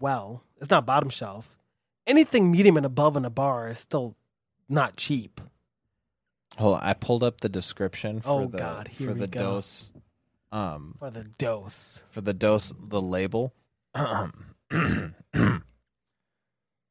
[0.00, 1.58] well it's not bottom shelf
[2.06, 4.16] anything medium and above in a bar is still
[4.68, 5.40] not cheap
[6.56, 9.40] Hold on, I pulled up the description for Oh, the God, here for the go.
[9.40, 9.90] dose.
[10.52, 13.52] Um, for the dose for the dose, the label.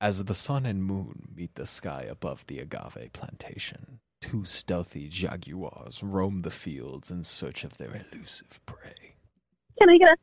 [0.04, 6.04] As the sun and moon meet the sky above the agave plantation, two stealthy jaguars
[6.04, 9.16] roam the fields in search of their elusive prey.
[9.80, 10.18] Can I get a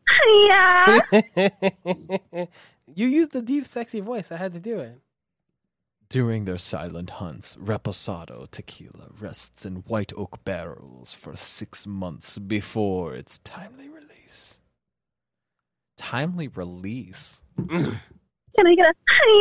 [2.37, 2.47] yeah?
[2.95, 4.99] you used the deep sexy voice i had to do it
[6.11, 13.15] During their silent hunts, Reposado tequila rests in white oak barrels for six months before
[13.15, 14.61] its timely release.
[15.97, 17.43] Timely release?
[18.57, 18.95] Can I get a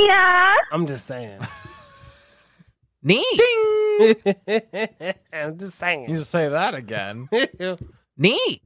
[0.08, 0.56] yeah?
[0.72, 1.39] I'm just saying.
[3.04, 3.24] Neat!
[5.34, 6.10] I'm just saying.
[6.10, 7.30] You say that again.
[8.17, 8.62] Neat.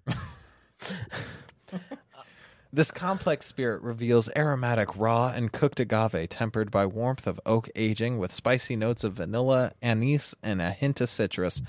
[2.71, 8.17] this complex spirit reveals aromatic raw and cooked agave tempered by warmth of oak aging
[8.17, 11.61] with spicy notes of vanilla, anise, and a hint of citrus.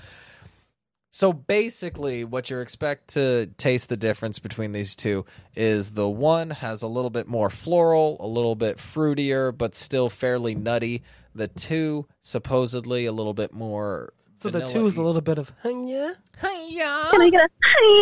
[1.15, 5.23] So basically, what you expect to taste the difference between these two
[5.55, 10.09] is the one has a little bit more floral, a little bit fruitier, but still
[10.09, 11.03] fairly nutty.
[11.33, 14.11] The two, supposedly, a little bit more.
[14.33, 16.11] so the two is a little bit of yeah.
[16.41, 17.07] Hiya.
[17.11, 17.49] Can I get a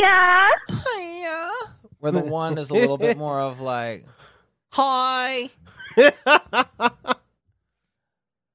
[0.02, 0.50] yeah?
[0.72, 1.52] Hiya.
[2.00, 4.08] Where the one is a little bit more of like,
[4.70, 5.52] hi.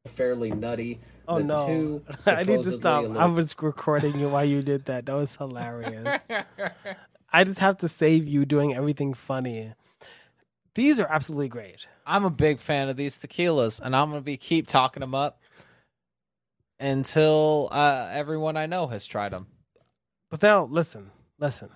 [0.09, 0.99] Fairly nutty.
[1.29, 2.03] Oh no!
[2.27, 3.05] I need to stop.
[3.05, 5.07] I was recording you while you did that.
[5.07, 6.27] That was hilarious.
[7.33, 9.75] I just have to save you doing everything funny.
[10.75, 11.87] These are absolutely great.
[12.07, 15.43] I'm a big fan of these tequilas, and I'm gonna be keep talking them up
[16.81, 19.49] until uh, everyone I know has tried them.
[20.31, 21.69] But now, listen, listen.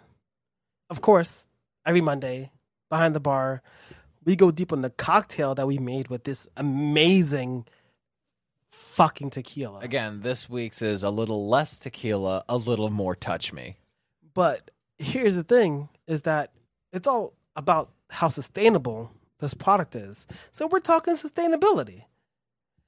[0.88, 1.49] Of course,
[1.85, 2.53] every Monday
[2.88, 3.62] behind the bar,
[4.25, 7.67] we go deep on the cocktail that we made with this amazing
[8.73, 9.79] fucking tequila.
[9.81, 13.77] Again, this week's is a little less tequila, a little more touch me.
[14.35, 16.53] But here's the thing: is that
[16.93, 20.27] it's all about how sustainable this product is.
[20.51, 22.05] So we're talking sustainability.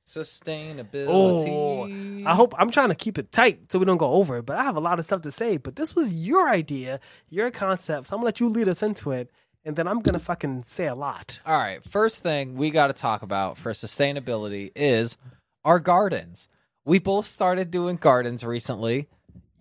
[0.07, 1.07] Sustainability.
[1.09, 4.47] Oh, I hope I'm trying to keep it tight so we don't go over it,
[4.47, 5.57] but I have a lot of stuff to say.
[5.57, 8.09] But this was your idea, your concept.
[8.09, 9.31] So I'm gonna let you lead us into it,
[9.65, 11.41] and then I'm gonna fucking say a lot.
[11.47, 15.17] All right, first thing we got to talk about for sustainability is
[15.65, 16.49] our gardens.
[16.85, 19.09] We both started doing gardens recently.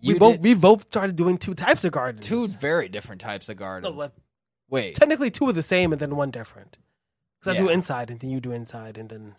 [0.02, 2.26] we both did we both started doing two types of gardens.
[2.26, 3.96] two very different types of No, gardens.
[3.96, 4.12] like,
[4.68, 6.76] Wait, technically two are the same and then one different.
[7.40, 9.34] Because I do inside and then you do inside and then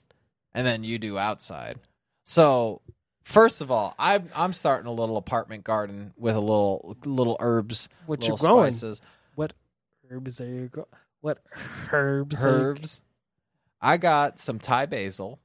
[0.53, 1.79] and then you do outside.
[2.23, 2.81] So,
[3.23, 7.89] first of all, I'm I'm starting a little apartment garden with a little little herbs,
[8.05, 8.71] What little you growing?
[8.71, 9.01] spices,
[9.35, 9.53] what
[10.09, 10.87] herbs are you grow?
[11.21, 11.39] What
[11.91, 12.43] herbs?
[12.43, 13.01] are you- herbs.
[13.81, 15.39] I got some Thai basil.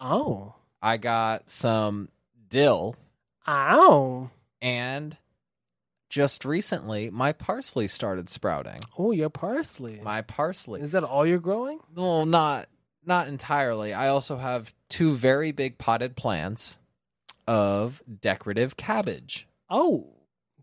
[0.00, 2.10] Oh, I got some
[2.48, 2.94] dill,
[3.48, 4.30] ow!
[4.60, 5.16] and
[6.10, 8.80] just recently, my parsley started sprouting.
[8.98, 10.00] Oh, your parsley.
[10.04, 10.80] My parsley.
[10.82, 11.80] Is that all you're growing?
[11.94, 12.68] Well, not
[13.04, 13.92] not entirely.
[13.94, 16.78] I also have two very big potted plants
[17.48, 19.48] of decorative cabbage.
[19.70, 20.12] Oh,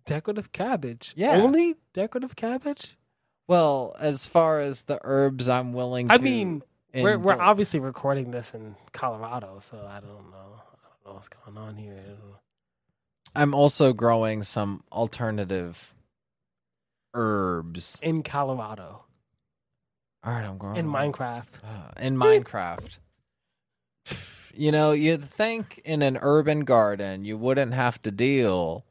[0.05, 1.13] decorative cabbage.
[1.15, 1.31] Yeah.
[1.31, 2.95] Only decorative cabbage?
[3.47, 6.17] Well, as far as the herbs I'm willing to I
[6.93, 10.61] mean, we're we're obviously recording this in Colorado, so I don't know.
[10.61, 11.93] I don't know what's going on here.
[11.93, 12.35] I don't know.
[13.35, 15.93] I'm also growing some alternative
[17.13, 17.99] herbs.
[18.03, 19.03] In Colorado,
[20.23, 21.63] All right, I'm growing in Minecraft.
[21.63, 22.97] Uh, in Minecraft.
[24.53, 28.85] You know, you'd think in an urban garden you wouldn't have to deal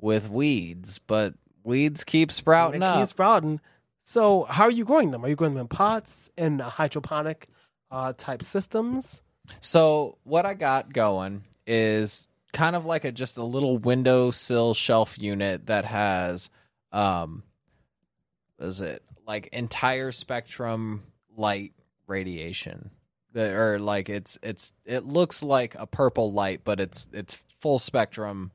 [0.00, 3.08] with weeds, but weeds keep sprouting They keep up.
[3.08, 3.60] sprouting.
[4.08, 5.22] So, how are you growing them?
[5.22, 7.46] Are you growing them in pots in hydroponic
[7.90, 9.20] uh, type systems?
[9.60, 15.18] So what I got going is kind of like a just a little windowsill shelf
[15.18, 16.48] unit that has
[16.90, 17.42] um
[18.56, 21.02] what is it like entire spectrum
[21.36, 21.74] light
[22.06, 22.90] radiation
[23.36, 28.52] or like it's it's it looks like a purple light but it's it's full spectrum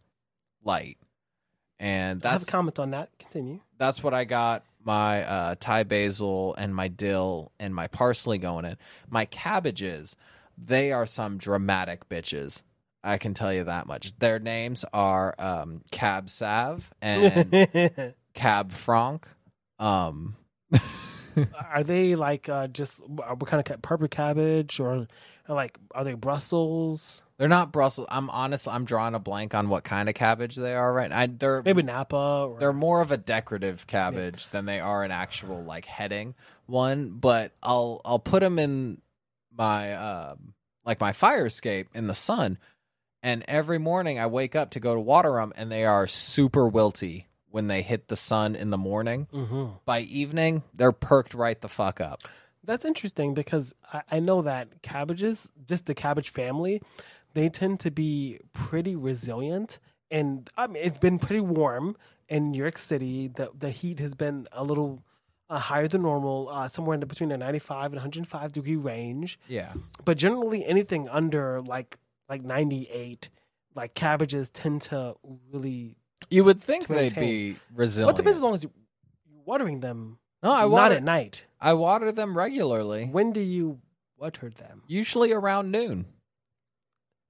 [0.63, 0.97] light
[1.79, 3.09] and I have a comment on that.
[3.19, 3.59] Continue.
[3.77, 8.65] that's what I got my uh, Thai basil and my dill and my parsley going
[8.65, 8.78] in.
[9.10, 10.15] My cabbages,
[10.58, 12.63] they are some dramatic bitches.
[13.04, 14.17] I can tell you that much.
[14.19, 19.28] Their names are um, Cab Sav and Cab Franc.
[19.78, 20.38] Um,
[21.72, 25.08] are they like uh, just uh, what kind of purple cabbage or
[25.48, 27.24] like are they Brussels?
[27.43, 28.08] They're not Brussels.
[28.10, 28.69] I'm honest.
[28.69, 31.12] I'm drawing a blank on what kind of cabbage they are right.
[31.12, 35.12] I, they're Maybe Napa or They're more of a decorative cabbage than they are an
[35.12, 36.36] actual like heading
[36.67, 37.10] one.
[37.10, 39.01] But I'll I'll put them in
[39.51, 40.53] my um
[40.86, 42.60] like my fire escape in the sun,
[43.21, 46.71] and every morning I wake up to go to water them, and they are super
[46.71, 49.27] wilty when they hit the sun in the morning.
[49.34, 52.21] hmm By evening, they're perked right the fuck up.
[52.63, 56.82] That's interesting because I, I know that cabbages, just the cabbage family,
[57.34, 59.80] they tend to be pretty resilient.
[60.12, 61.96] And I mean, it's been pretty warm
[62.30, 63.28] in New York City.
[63.28, 65.04] The the heat has been a little
[65.50, 69.39] uh, higher than normal, uh, somewhere in the, between the 95 and 105 degree range.
[69.48, 69.74] Yeah.
[70.06, 71.98] But generally, anything under like
[72.30, 73.30] like 98,
[73.76, 75.15] like cabbages tend to
[75.52, 75.98] really.
[76.30, 78.17] You would think they'd be resilient.
[78.17, 78.72] It depends as long as you,
[79.30, 80.19] you're watering them.
[80.41, 81.46] no, I water, not at night.
[81.60, 83.06] I water them regularly.
[83.06, 83.80] When do you
[84.17, 84.84] water them?
[84.88, 86.06] Usually around noon.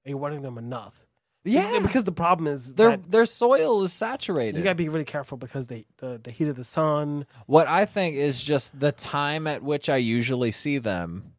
[0.06, 1.06] Are you watering them enough?
[1.46, 1.80] Yeah.
[1.82, 4.58] Because the problem is Their that their soil is saturated.
[4.58, 7.26] you gotta be really careful because they the, the heat of the sun.
[7.48, 11.34] What I think is just the time at which I usually see them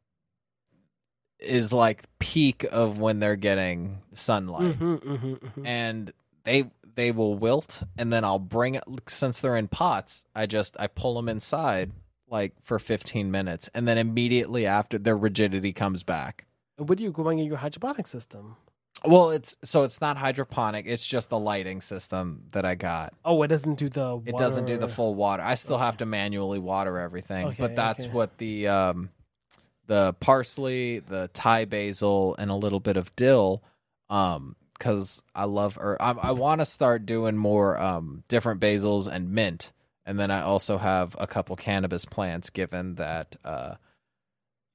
[1.38, 4.78] is like peak of when they're getting sunlight.
[4.78, 5.66] Mhm, mhm, mhm.
[5.66, 6.12] And
[6.44, 10.78] they they will wilt and then I'll bring it since they're in pots, I just
[10.78, 11.92] I pull them inside
[12.28, 16.46] like for 15 minutes and then immediately after their rigidity comes back.
[16.76, 18.56] What are you growing in your hydroponic system?
[19.04, 23.12] Well, it's so it's not hydroponic, it's just the lighting system that I got.
[23.24, 24.22] Oh, it doesn't do the.
[24.24, 25.42] It doesn't do the full water.
[25.42, 28.12] I still have to manually water everything, Okay, but that's okay.
[28.14, 29.10] what the um,
[29.86, 33.62] the parsley, the Thai basil, and a little bit of dill,
[34.08, 39.06] um, because I love or I, I want to start doing more um different basils
[39.06, 39.72] and mint,
[40.06, 42.48] and then I also have a couple cannabis plants.
[42.48, 43.74] Given that uh,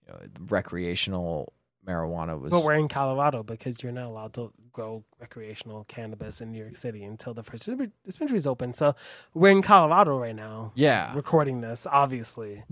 [0.06, 1.52] you know, recreational
[1.90, 6.52] marijuana was But we're in Colorado because you're not allowed to grow recreational cannabis in
[6.52, 7.70] New York City until the first
[8.06, 8.74] dispensary is open.
[8.74, 8.96] So
[9.34, 11.14] we're in Colorado right now, yeah.
[11.16, 11.88] recording this.
[11.90, 12.64] Obviously,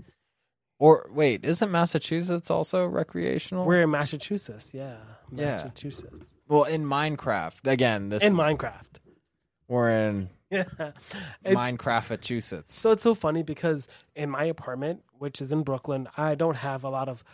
[0.78, 3.66] Or wait, isn't Massachusetts also recreational?
[3.66, 4.72] we're in Massachusetts.
[4.72, 4.96] Yeah,
[5.32, 5.52] Yeah.
[5.52, 8.08] Massachusetts Well, in Minecraft again.
[8.10, 9.00] This in is- Minecraft.
[9.66, 10.64] We're in Yeah,
[11.44, 12.74] Minecraft, Massachusetts.
[12.74, 16.84] So it's so funny because in my apartment, which is in Brooklyn, I don't have
[16.84, 17.24] a lot of.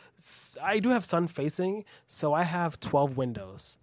[0.63, 3.79] I do have sun facing, so I have twelve windows,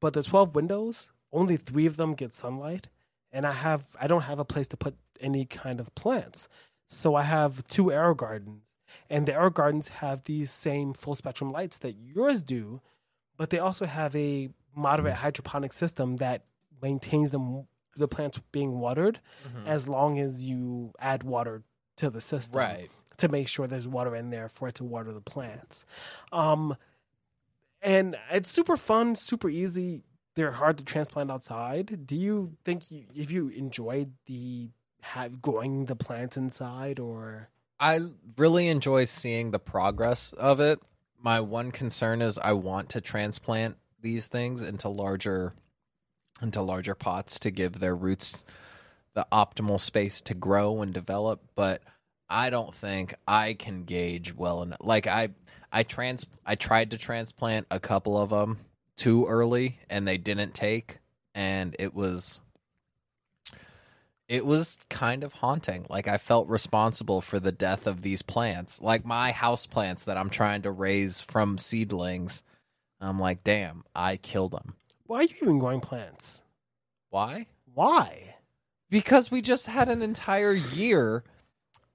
[0.00, 2.88] but the twelve windows, only three of them get sunlight,
[3.32, 6.48] and I have I don't have a place to put any kind of plants,
[6.88, 8.62] so I have two air gardens,
[9.08, 12.80] and the air gardens have these same full spectrum lights that yours do,
[13.36, 16.44] but they also have a moderate hydroponic system that
[16.80, 19.66] maintains them the plants being watered mm-hmm.
[19.66, 21.62] as long as you add water
[21.96, 22.90] to the system Right.
[23.22, 25.86] To make sure there's water in there for it to water the plants.
[26.30, 26.76] Um
[27.80, 30.04] and it's super fun super easy.
[30.34, 32.06] They're hard to transplant outside.
[32.06, 34.70] Do you think you, if you enjoyed the
[35.02, 37.48] have growing the plants inside or?
[37.78, 37.98] I
[38.36, 40.80] really enjoy seeing the progress of it.
[41.20, 45.54] My one concern is I want to transplant these things into larger
[46.40, 48.44] into larger pots to give their roots
[49.14, 51.82] the optimal space to grow and develop, but
[52.32, 54.78] I don't think I can gauge well enough.
[54.80, 55.28] Like I
[55.70, 58.58] I trans I tried to transplant a couple of them
[58.96, 60.98] too early and they didn't take
[61.34, 62.40] and it was
[64.28, 65.84] it was kind of haunting.
[65.90, 68.80] Like I felt responsible for the death of these plants.
[68.80, 72.42] Like my house plants that I'm trying to raise from seedlings.
[72.98, 74.74] I'm like, damn, I killed them.
[75.04, 76.40] why are you even growing plants
[77.10, 77.46] Why?
[77.74, 78.36] why
[78.88, 81.24] Because we just had an entire year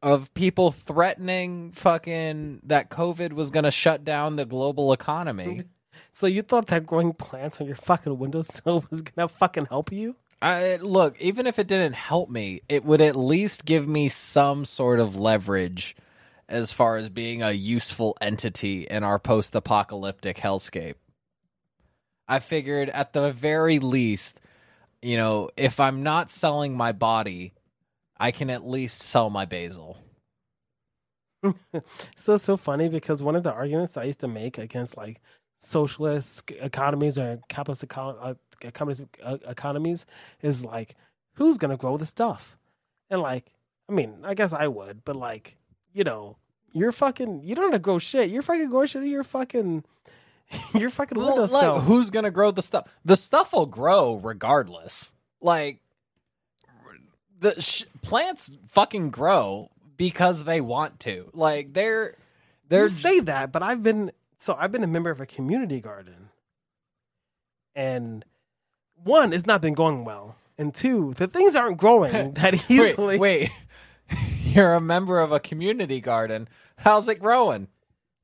[0.01, 5.63] of people threatening fucking that COVID was going to shut down the global economy.
[6.12, 10.15] so you thought that growing plants on your fucking windowsill was gonna fucking help you
[10.41, 14.65] I, look, even if it didn't help me, it would at least give me some
[14.65, 15.95] sort of leverage
[16.47, 20.95] as far as being a useful entity in our post apocalyptic hellscape.
[22.27, 24.39] I figured at the very least,
[25.01, 27.53] you know, if I'm not selling my body,
[28.19, 29.97] I can at least sell my basil.
[32.15, 35.21] so it's so funny because one of the arguments I used to make against like
[35.60, 40.06] socialist economies or capitalist eco- uh, economies, uh, economies
[40.41, 40.95] is like,
[41.34, 42.58] who's gonna grow the stuff?
[43.10, 43.53] And like,
[43.89, 45.58] I mean, I guess I would, but like,
[45.93, 46.38] you know,
[46.73, 48.30] you're fucking, you don't have to grow shit.
[48.30, 49.03] You're fucking growing shit.
[49.03, 49.84] in Your fucking,
[50.75, 51.75] your fucking Well, windowsill.
[51.75, 52.88] like, who's gonna grow the stuff?
[53.06, 55.13] The stuff will grow regardless.
[55.41, 55.80] Like
[57.39, 61.30] the sh- plants fucking grow because they want to.
[61.34, 62.15] Like they're
[62.69, 65.80] they're you say that, but I've been so I've been a member of a community
[65.82, 66.30] garden,
[67.76, 68.26] and
[69.04, 73.18] one, it's not been going well, and two, the things aren't growing that easily.
[73.20, 73.51] wait,
[74.09, 74.20] wait.
[74.43, 76.47] You're a member of a community garden.
[76.78, 77.68] How's it growing?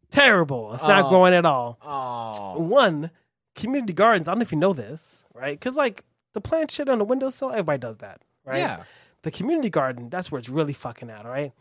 [0.10, 0.74] Terrible.
[0.74, 1.10] It's not Oh.
[1.10, 1.78] growing at all.
[1.84, 3.12] Oh, One,
[3.56, 4.28] community gardens.
[4.28, 5.60] I don't know if you know this, right?
[5.60, 8.58] Because like the plant shit on the windowsill, everybody does that, right?
[8.58, 8.84] yeah.
[9.24, 11.52] The community garden, that's where it's really fucking at, all right?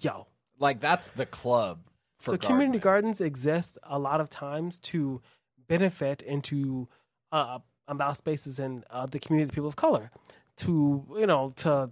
[0.00, 0.26] Yo,
[0.58, 1.80] Like that's the club.
[2.18, 5.20] For so community gardens exist a lot of times to
[5.68, 6.88] benefit and to
[7.30, 10.10] uh, allow spaces in uh, the communities of people of color
[10.56, 11.90] to you know to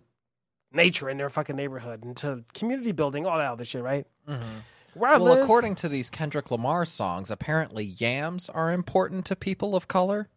[0.72, 4.06] nature in their fucking neighborhood, into community building, all that other shit, right?
[4.28, 4.42] Mhm.
[4.94, 9.36] Where I Well, live, according to these Kendrick Lamar songs, apparently yams are important to
[9.36, 10.28] people of color.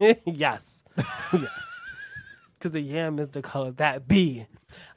[0.26, 0.84] yes,
[2.62, 4.46] because the yam is the color that be.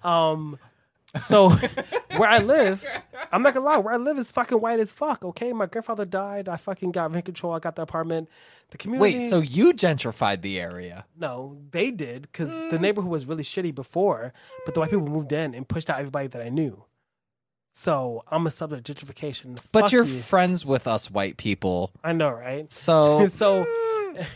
[0.04, 0.60] Um,
[1.20, 1.50] so
[2.16, 2.86] where I live,
[3.32, 5.26] I'm not gonna lie, where I live is fucking white as fuck.
[5.26, 6.48] Okay, my grandfather died.
[6.48, 7.54] I fucking got rent control.
[7.54, 8.30] I got the apartment.
[8.70, 9.18] The community.
[9.18, 11.06] Wait, so you gentrified the area?
[11.18, 14.32] no, they did because the neighborhood was really shitty before,
[14.66, 16.84] but the white people moved in and pushed out everybody that I knew.
[17.72, 19.60] So I'm a subject of gentrification.
[19.72, 20.20] But Fuck you're you.
[20.20, 21.92] friends with us white people.
[22.04, 22.72] I know, right?
[22.72, 23.66] So so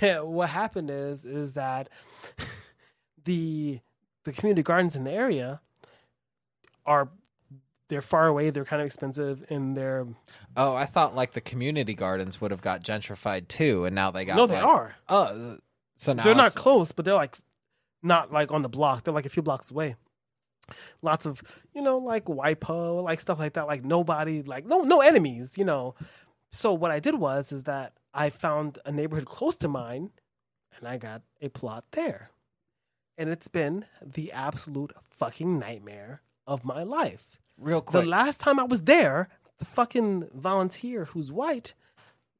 [0.23, 1.89] what happened is is that
[3.29, 3.79] the
[4.25, 5.61] the community gardens in the area
[6.85, 7.09] are
[7.89, 10.07] they're far away they're kind of expensive and they're
[10.57, 14.25] Oh, I thought like the community gardens would have got gentrified too, and now they
[14.25, 14.95] got no they like- are.
[15.07, 15.57] Oh, uh,
[15.97, 17.37] so now they're not close but they're like
[18.01, 19.03] not like on the block.
[19.03, 19.95] They're like a few blocks away.
[21.01, 21.41] Lots of
[21.75, 23.67] you know like wipo like stuff like that.
[23.67, 25.93] Like nobody like no no enemies you know.
[26.51, 30.09] So what i did was is that i found a neighborhood close to mine
[30.75, 32.31] and i got a plot there
[33.19, 38.59] and it's been the absolute fucking nightmare of my life Real quick, the last time
[38.59, 41.73] I was there, the fucking volunteer who's white,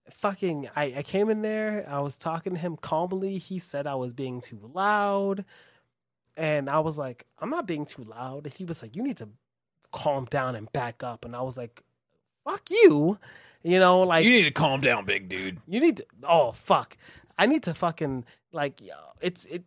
[0.09, 1.85] fucking, I, I came in there.
[1.87, 3.37] I was talking to him calmly.
[3.37, 5.43] He said I was being too loud.
[6.37, 8.47] And I was like, I'm not being too loud.
[8.47, 9.27] He was like, you need to
[9.91, 11.25] calm down and back up.
[11.25, 11.83] And I was like,
[12.47, 13.19] fuck you.
[13.61, 15.59] You know, like, you need to calm down, big dude.
[15.67, 16.95] you need to, oh, fuck.
[17.37, 19.63] I need to fucking, like, yo, it's, it,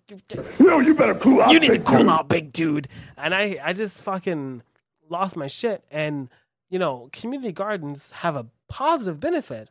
[0.58, 1.52] No, you better cool out.
[1.52, 2.08] you need to cool dude.
[2.08, 2.88] out, big dude.
[3.16, 4.62] And I, I just fucking
[5.08, 5.84] lost my shit.
[5.90, 6.28] And
[6.70, 9.68] you know, community gardens have a positive benefit,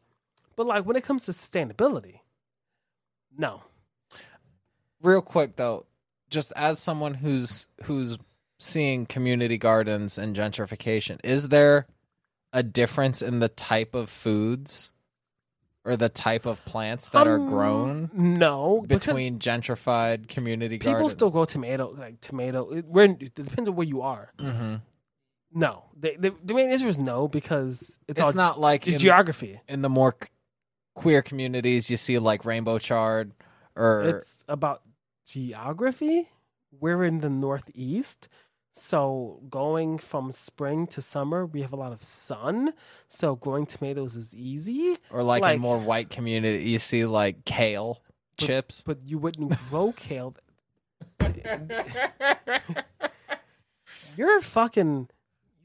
[0.55, 2.19] but like when it comes to sustainability,
[3.35, 3.63] no.
[5.01, 5.85] Real quick though,
[6.29, 8.17] just as someone who's who's
[8.59, 11.87] seeing community gardens and gentrification, is there
[12.53, 14.91] a difference in the type of foods
[15.83, 20.79] or the type of plants that are Um, grown No, between gentrified community gardens?
[20.79, 21.13] people gardens?
[21.13, 22.69] still grow tomato, like tomato.
[22.71, 24.31] It, we're, it depends on where you are.
[24.39, 24.75] hmm
[25.53, 28.97] No, the, the, the main answer is no because it's, It's, all not like it's
[28.97, 29.59] in, geography.
[29.67, 30.15] in the more
[30.93, 33.31] queer communities you see like rainbow chard
[33.75, 34.83] or It's about
[35.25, 36.29] geography.
[36.79, 38.29] We're in the Northeast.
[38.73, 42.73] So going from spring to summer, we have a lot of sun.
[43.07, 47.43] So growing tomatoes is easy, or like, like- in more white community you see like
[47.45, 48.01] kale
[48.37, 48.81] chips.
[48.85, 50.35] but you wouldn't grow kale.
[54.17, 55.09] You're fucking,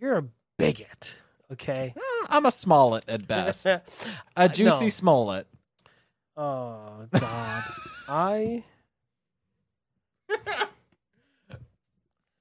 [0.00, 0.24] you're a
[0.56, 1.16] bigot.
[1.52, 1.94] Okay.
[1.96, 3.66] Mm, I'm a smollett at best.
[3.66, 3.80] a
[4.36, 5.46] Jussie Smollett.
[6.36, 7.64] Oh God,
[8.08, 8.62] I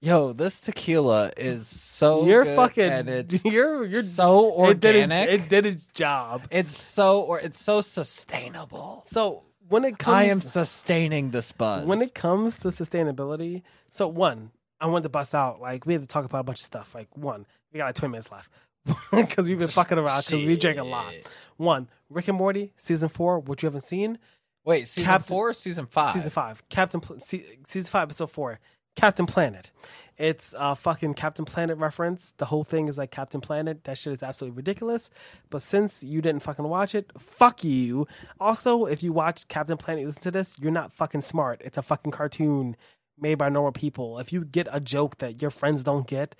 [0.06, 4.96] Yo, this tequila is so you're good, fucking and it's you're you're so It did,
[4.96, 5.30] its, organic.
[5.32, 6.48] it did its job.
[6.52, 9.02] it's so or it's so sustainable.
[9.08, 11.88] So when it comes, I am sustaining this buzz.
[11.88, 13.64] when it comes to sustainability.
[13.90, 16.60] So one, I wanted to bust out like we had to talk about a bunch
[16.60, 16.94] of stuff.
[16.94, 18.52] Like one, we got like twenty minutes left
[19.12, 21.12] because we've been fucking around because we drank a lot.
[21.58, 24.20] One, Rick and Morty season four, which you haven't seen.
[24.64, 28.60] Wait, season Captain- four, or season five, Season five, Captain se- season five, episode four,
[28.96, 29.72] Captain Planet.
[30.18, 32.34] It's a fucking Captain Planet reference.
[32.38, 33.84] The whole thing is like Captain Planet.
[33.84, 35.10] That shit is absolutely ridiculous.
[35.50, 38.08] But since you didn't fucking watch it, fuck you.
[38.40, 41.62] Also, if you watch Captain Planet, listen to this, you're not fucking smart.
[41.66, 42.78] It's a fucking cartoon
[43.20, 44.20] made by normal people.
[44.20, 46.36] If you get a joke that your friends don't get,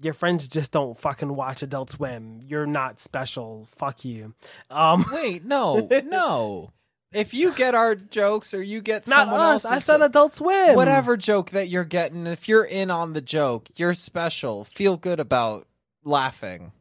[0.00, 2.40] your friends just don't fucking watch Adult Swim.
[2.42, 3.68] You're not special.
[3.76, 4.34] Fuck you.
[4.70, 6.72] Um, Wait, no, no.
[7.12, 9.64] If you get our jokes or you get not someone us.
[9.64, 10.76] else's I said Adult Swim.
[10.76, 14.64] whatever joke that you're getting, if you're in on the joke, you're special.
[14.64, 15.66] Feel good about
[16.04, 16.72] laughing.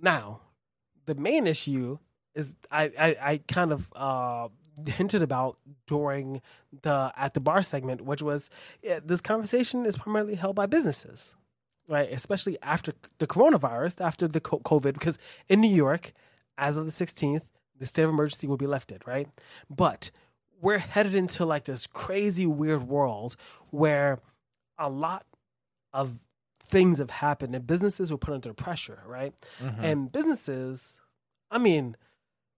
[0.00, 0.40] Now,
[1.04, 1.98] the main issue
[2.34, 4.48] is I, I, I kind of uh,
[4.86, 6.40] hinted about during
[6.82, 8.48] the at the bar segment, which was
[8.82, 11.36] yeah, this conversation is primarily held by businesses,
[11.86, 12.10] right?
[12.10, 15.18] Especially after the coronavirus, after the co- COVID, because
[15.48, 16.12] in New York,
[16.56, 17.42] as of the 16th,
[17.78, 19.28] the state of emergency will be lifted, right?
[19.68, 20.10] But
[20.60, 23.36] we're headed into like this crazy, weird world
[23.70, 24.20] where
[24.78, 25.26] a lot
[25.92, 26.18] of
[26.62, 29.34] things have happened and businesses were put under pressure, right?
[29.62, 29.84] Mm-hmm.
[29.84, 30.98] And businesses,
[31.50, 31.96] I mean,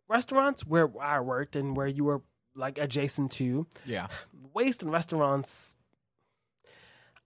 [0.09, 2.23] restaurants where I worked and where you were
[2.55, 4.07] like adjacent to, yeah,
[4.55, 5.77] waste in restaurants.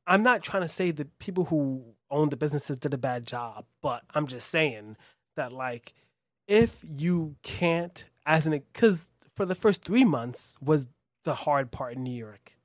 [0.07, 3.67] I'm not trying to say that people who own the businesses did a bad job,
[3.83, 4.97] but I'm just saying
[5.37, 5.93] that like
[6.51, 10.89] if you can't as an because for the first three months was
[11.25, 12.57] the hard part in New York.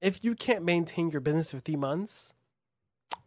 [0.00, 2.34] If you can't maintain your business for three months,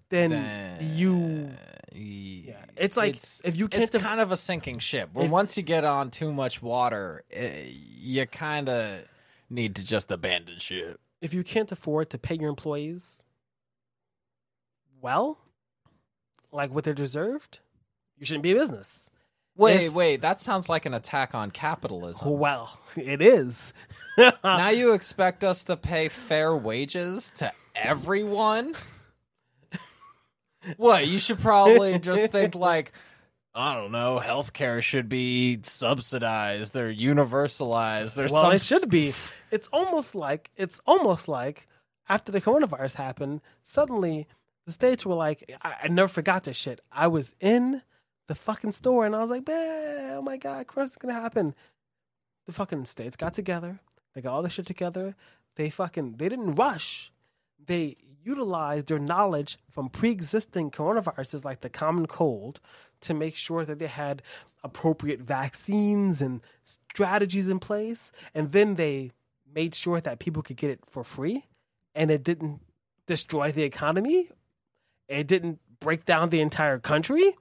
[0.10, 1.52] then, then you
[1.94, 5.10] yeah, it's like it's, if you can't it's def- kind of a sinking ship.
[5.14, 9.00] Where If- once you get on too much water, eh, you kind of
[9.50, 11.00] need to just abandon ship.
[11.22, 13.24] if you can't afford to pay your employees
[15.00, 15.38] well,
[16.52, 17.60] like what they're deserved,
[18.18, 19.10] you shouldn't be a business.
[19.58, 22.38] Wait, If- wait, that sounds like an attack on capitalism.
[22.38, 23.74] Well, it is.
[24.44, 28.76] now you expect us to pay fair wages to everyone?
[30.78, 31.08] what?
[31.08, 32.92] You should probably just think like
[33.58, 38.14] I don't know, healthcare should be subsidized or universalized.
[38.14, 39.14] There's well, some it should be.
[39.50, 41.68] It's almost like it's almost like
[42.08, 44.28] after the coronavirus happened, suddenly
[44.68, 46.82] the states were like, I, I never forgot this shit.
[46.92, 47.82] I was in
[48.28, 51.56] the fucking store and I was like, "Bah, oh my god, corona's gonna happen.
[52.46, 53.80] The fucking states got together.
[54.14, 55.16] They got all this shit together.
[55.56, 57.12] They fucking they didn't rush.
[57.64, 57.98] They
[58.28, 62.60] utilized their knowledge from pre-existing coronaviruses like the common cold
[63.00, 64.22] to make sure that they had
[64.64, 69.12] appropriate vaccines and strategies in place and then they
[69.54, 71.46] made sure that people could get it for free
[71.96, 72.60] and it didn't
[73.06, 74.30] destroy the economy
[75.08, 77.34] it didn't break down the entire country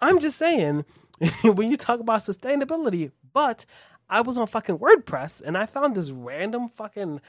[0.00, 0.84] i'm just saying
[1.42, 3.64] when you talk about sustainability but
[4.08, 7.20] i was on fucking wordpress and i found this random fucking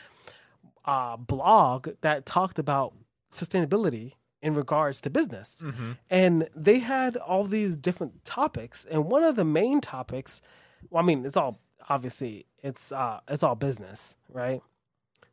[0.86, 2.94] uh, blog that talked about
[3.32, 5.62] sustainability in regards to business.
[6.10, 8.86] And they had all these different topics.
[8.90, 10.42] And one of the main topics,
[10.90, 11.60] well, I mean, it's all
[11.90, 14.62] obviously it's uh it's all business, right?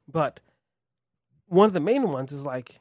[0.08, 0.40] But
[1.46, 2.80] one of the main ones is like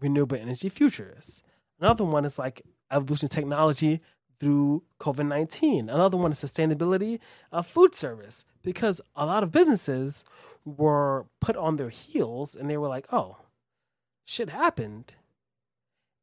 [0.00, 1.42] renewable energy futures.
[1.78, 4.00] Another one is like evolution technology
[4.38, 5.88] through COVID 19.
[5.88, 7.18] Another one is sustainability
[7.52, 10.24] of food service because a lot of businesses
[10.64, 13.38] were put on their heels and they were like, oh,
[14.24, 15.14] shit happened.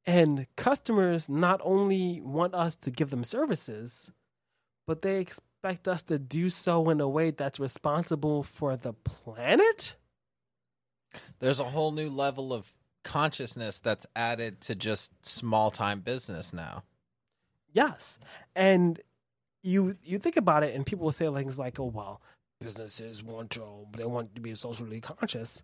[0.06, 4.12] And customers not only want us to give them services,
[4.86, 9.96] but they expect us to do so in a way that's responsible for the planet.
[11.40, 12.74] There's a whole new level of
[13.04, 16.84] consciousness that's added to just small time business now.
[17.72, 18.20] Yes.
[18.56, 19.00] And
[19.62, 22.22] you you think about it and people will say things like, "Oh, well,
[22.60, 25.62] businesses want to they want to be socially conscious."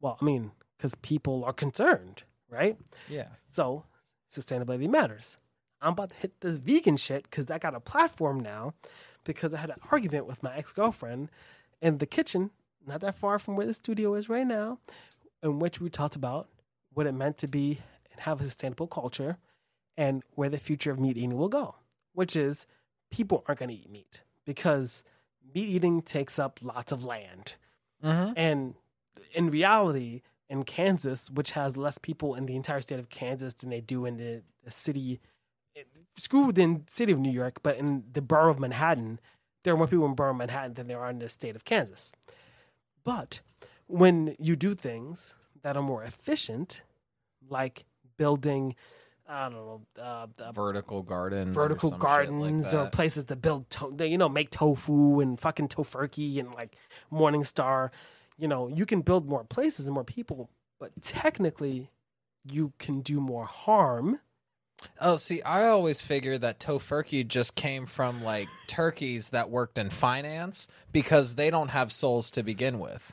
[0.00, 2.78] Well, I mean, cuz people are concerned, right?
[3.08, 3.28] Yeah.
[3.50, 3.84] So,
[4.30, 5.36] sustainability matters.
[5.80, 8.74] I'm about to hit this vegan shit cuz I got a platform now
[9.24, 11.30] because I had an argument with my ex-girlfriend
[11.80, 12.50] in the kitchen,
[12.86, 14.78] not that far from where the studio is right now,
[15.42, 16.48] in which we talked about
[16.94, 17.80] what it meant to be
[18.10, 19.38] and have a sustainable culture
[19.96, 21.76] and where the future of meat eating will go,
[22.12, 22.66] which is
[23.10, 25.04] people aren't going to eat meat because
[25.54, 27.54] meat eating takes up lots of land.
[28.04, 28.32] Mm-hmm.
[28.36, 28.74] And
[29.32, 33.70] in reality, in Kansas, which has less people in the entire state of Kansas than
[33.70, 35.20] they do in the, the city,
[36.16, 39.20] screw the city of New York, but in the borough of Manhattan,
[39.64, 41.64] there are more people in borough of Manhattan than there are in the state of
[41.64, 42.12] Kansas.
[43.04, 43.40] But
[43.86, 46.82] when you do things that are more efficient,
[47.48, 47.84] like
[48.16, 48.74] building,
[49.28, 51.54] I don't know, uh, uh, Vertical gardens.
[51.54, 55.38] vertical or shit like gardens or places to build, to- you know, make tofu and
[55.38, 56.76] fucking tofurkey and like
[57.12, 57.90] Morningstar.
[58.38, 60.50] You know, you can build more places and more people,
[60.80, 61.90] but technically,
[62.44, 64.20] you can do more harm.
[65.00, 69.90] Oh, see, I always figured that tofurkey just came from like turkeys that worked in
[69.90, 73.12] finance because they don't have souls to begin with.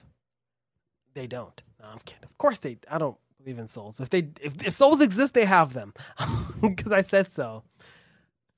[1.14, 1.62] They don't.
[1.80, 2.26] No, I'm kidding.
[2.26, 2.78] Of course they.
[2.90, 3.96] I don't believe in souls.
[3.96, 5.94] But if they, if, if souls exist, they have them
[6.62, 7.64] because I said so.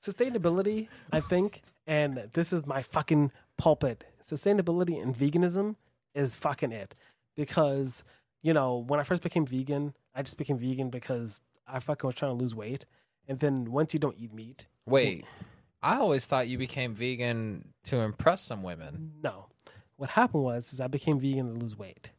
[0.04, 4.04] Sustainability, I think, and this is my fucking pulpit.
[4.28, 5.76] Sustainability and veganism
[6.16, 6.96] is fucking it
[7.36, 8.04] because
[8.42, 12.16] you know when I first became vegan, I just became vegan because I fucking was
[12.16, 12.86] trying to lose weight,
[13.28, 15.26] and then once you don't eat meat, Wait,
[15.84, 19.14] I always thought you became vegan to impress some women.
[19.24, 19.48] No.
[19.96, 22.10] What happened was is I became vegan to lose weight.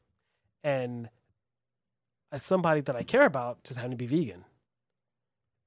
[0.62, 1.08] And
[2.30, 4.44] as somebody that I care about just happened to be vegan.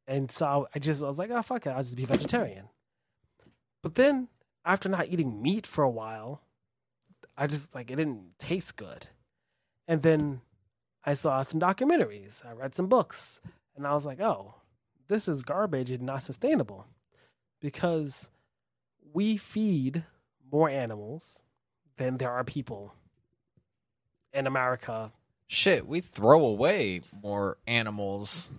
[0.07, 2.69] And so I just I was like, oh fuck it, I'll just be vegetarian.
[3.81, 4.29] But then
[4.63, 6.41] after not eating meat for a while,
[7.37, 9.07] I just like it didn't taste good.
[9.87, 10.41] And then
[11.03, 13.41] I saw some documentaries, I read some books,
[13.75, 14.55] and I was like, oh,
[15.07, 16.87] this is garbage and not sustainable.
[17.61, 18.31] Because
[19.13, 20.03] we feed
[20.51, 21.41] more animals
[21.97, 22.93] than there are people
[24.35, 25.11] in America.
[25.47, 28.53] Shit, we throw away more animals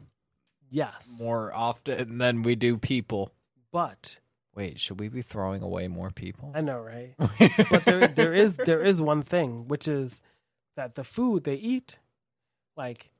[0.70, 1.16] Yes.
[1.20, 3.32] more often than we do people.
[3.72, 4.18] But
[4.54, 6.50] Wait, should we be throwing away more people?
[6.54, 7.14] I know, right?
[7.70, 10.22] But there there is there is one thing, which is
[10.76, 11.98] that the food they eat,
[12.76, 13.10] like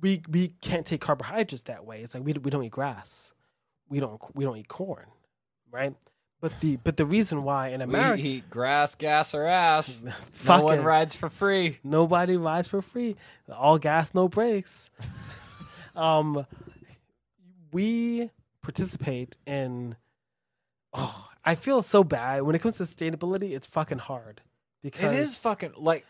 [0.00, 2.00] we we can't take carbohydrates that way.
[2.00, 3.34] It's like we we don't eat grass,
[3.90, 5.04] we don't we don't eat corn,
[5.70, 5.94] right?
[6.40, 10.00] But the but the reason why in We America, eat grass, gas, or ass.
[10.04, 11.78] no fucking one rides for free.
[11.84, 13.16] nobody rides for free,
[13.52, 14.90] all gas no brakes.
[15.94, 16.46] um,
[17.72, 18.30] we
[18.62, 19.96] participate in.
[20.94, 23.52] Oh, I feel so bad when it comes to sustainability.
[23.52, 24.40] It's fucking hard
[24.82, 26.06] because It is fucking like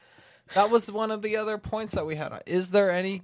[0.55, 2.33] that was one of the other points that we had.
[2.33, 3.23] on- Is there any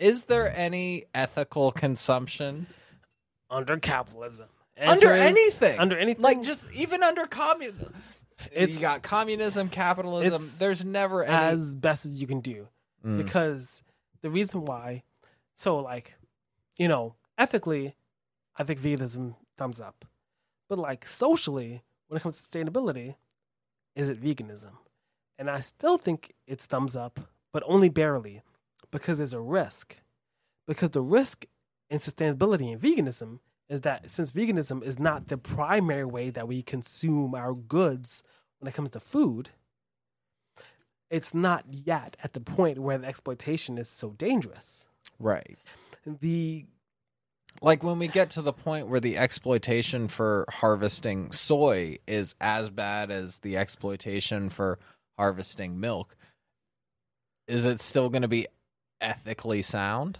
[0.00, 2.66] is there any ethical consumption
[3.48, 4.48] under capitalism.
[4.78, 5.78] Under is- anything?
[5.78, 7.94] under anything, Like just even under communism.
[8.52, 10.42] It's- you got communism, capitalism.
[10.58, 12.68] There's never any as best as you can do.
[13.04, 13.18] Mm.
[13.18, 13.82] because
[14.22, 15.02] the reason why
[15.54, 16.14] so like
[16.78, 17.94] you know ethically
[18.56, 20.06] i think veganism thumbs up
[20.70, 23.16] but like socially when it comes to sustainability
[23.94, 24.72] is it veganism
[25.38, 27.20] and i still think it's thumbs up
[27.52, 28.40] but only barely
[28.90, 29.96] because there's a risk
[30.66, 31.44] because the risk
[31.90, 36.62] in sustainability and veganism is that since veganism is not the primary way that we
[36.62, 38.22] consume our goods
[38.58, 39.50] when it comes to food
[41.14, 44.86] it's not yet at the point where the exploitation is so dangerous.
[45.20, 45.56] right.
[46.04, 46.66] The
[47.62, 52.68] Like when we get to the point where the exploitation for harvesting soy is as
[52.68, 54.78] bad as the exploitation for
[55.16, 56.16] harvesting milk,
[57.46, 58.48] is it still going to be
[59.00, 60.18] ethically sound?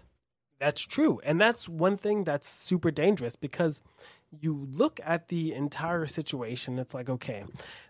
[0.58, 3.82] That's true, and that's one thing that's super dangerous because
[4.40, 6.78] you look at the entire situation.
[6.78, 7.44] It's like okay,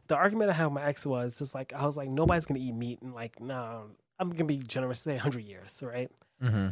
[0.09, 2.61] the argument I had with my ex was just like I was like nobody's gonna
[2.61, 3.85] eat meat, and like no,
[4.19, 6.11] I'm gonna be generous, say hundred years, right?
[6.43, 6.69] Mm-hmm.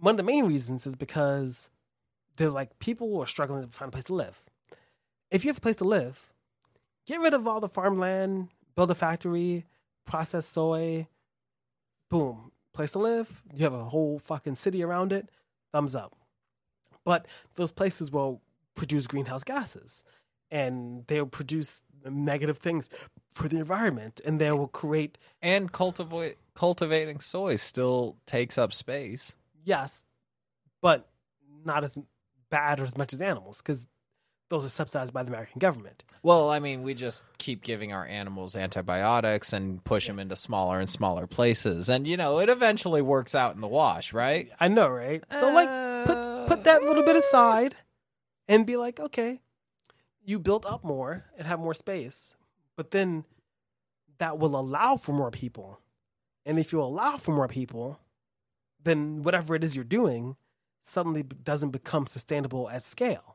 [0.00, 1.70] One of the main reasons is because
[2.36, 4.44] there's like people who are struggling to find a place to live.
[5.30, 6.32] If you have a place to live,
[7.06, 9.64] get rid of all the farmland, build a factory,
[10.04, 11.08] process soy,
[12.10, 13.42] boom, place to live.
[13.54, 15.30] You have a whole fucking city around it.
[15.72, 16.14] Thumbs up.
[17.04, 18.42] But those places will
[18.74, 20.04] produce greenhouse gases
[20.50, 22.90] and they'll produce negative things
[23.30, 29.36] for the environment and they will create, And cultivate cultivating soy still takes up space.
[29.64, 30.04] yes,
[30.80, 31.08] but
[31.64, 31.98] not as
[32.50, 33.86] bad or as much as animals because
[34.54, 36.04] those are subsidized by the American government.
[36.22, 40.78] Well, I mean, we just keep giving our animals antibiotics and push them into smaller
[40.78, 44.48] and smaller places, and you know, it eventually works out in the wash, right?
[44.60, 45.24] I know, right?
[45.38, 47.74] So like put put that little bit aside
[48.46, 49.40] and be like, okay,
[50.24, 52.34] you built up more and have more space,
[52.76, 53.24] but then
[54.18, 55.80] that will allow for more people.
[56.46, 57.98] And if you allow for more people,
[58.82, 60.36] then whatever it is you're doing
[60.80, 63.33] suddenly doesn't become sustainable at scale.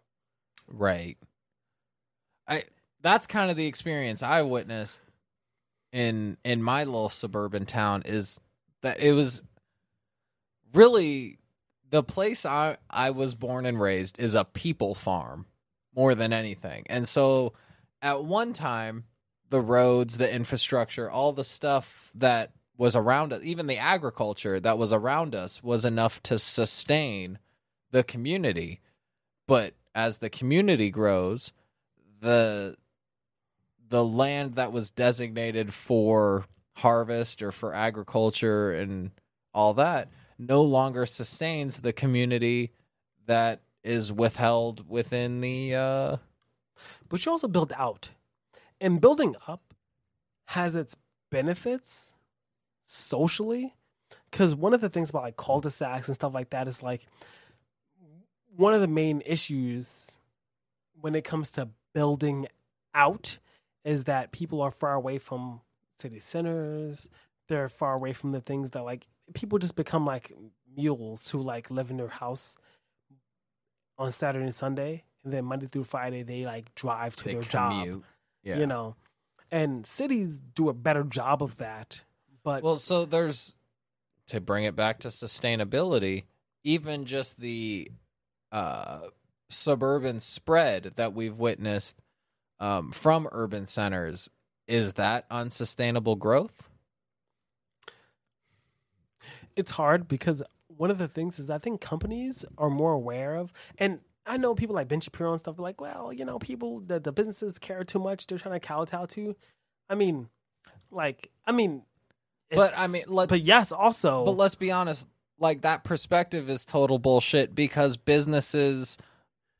[0.71, 1.17] Right.
[2.47, 2.63] I
[3.01, 5.01] that's kind of the experience I witnessed
[5.91, 8.39] in in my little suburban town is
[8.81, 9.41] that it was
[10.73, 11.39] really
[11.89, 15.45] the place I I was born and raised is a people farm
[15.95, 16.85] more than anything.
[16.89, 17.53] And so
[18.01, 19.05] at one time
[19.49, 24.77] the roads, the infrastructure, all the stuff that was around us, even the agriculture that
[24.77, 27.39] was around us was enough to sustain
[27.91, 28.79] the community.
[29.47, 31.51] But as the community grows,
[32.21, 32.75] the
[33.89, 39.11] the land that was designated for harvest or for agriculture and
[39.53, 42.71] all that no longer sustains the community
[43.25, 46.17] that is withheld within the uh
[47.09, 48.11] But you also build out.
[48.79, 49.73] And building up
[50.45, 50.95] has its
[51.29, 52.13] benefits
[52.85, 53.73] socially.
[54.31, 57.07] Because one of the things about like cul-de-sacs and stuff like that is like
[58.55, 60.17] one of the main issues
[60.99, 62.47] when it comes to building
[62.93, 63.37] out
[63.83, 65.61] is that people are far away from
[65.97, 67.09] city centers.
[67.47, 70.31] They're far away from the things that like people just become like
[70.75, 72.55] mules who like live in their house
[73.97, 77.41] on Saturday and Sunday, and then Monday through Friday they like drive to they their
[77.41, 78.03] job.
[78.43, 78.59] Yeah.
[78.59, 78.95] You know,
[79.51, 82.01] and cities do a better job of that.
[82.43, 83.55] But Well, so there's
[84.27, 86.25] to bring it back to sustainability,
[86.63, 87.91] even just the
[88.51, 89.01] uh,
[89.49, 92.01] suburban spread that we've witnessed
[92.59, 94.29] um, from urban centers
[94.67, 96.69] is that unsustainable growth?
[99.55, 103.51] it's hard because one of the things is I think companies are more aware of,
[103.77, 106.79] and I know people like Ben Shapiro and stuff are like, well, you know, people
[106.79, 109.35] the, the businesses care too much; they're trying to kowtow to.
[109.89, 110.29] I mean,
[110.91, 111.83] like, I mean,
[112.51, 115.07] But, I mean, let's- but yes, also, But let's be honest,
[115.39, 118.97] like that perspective is total bullshit because businesses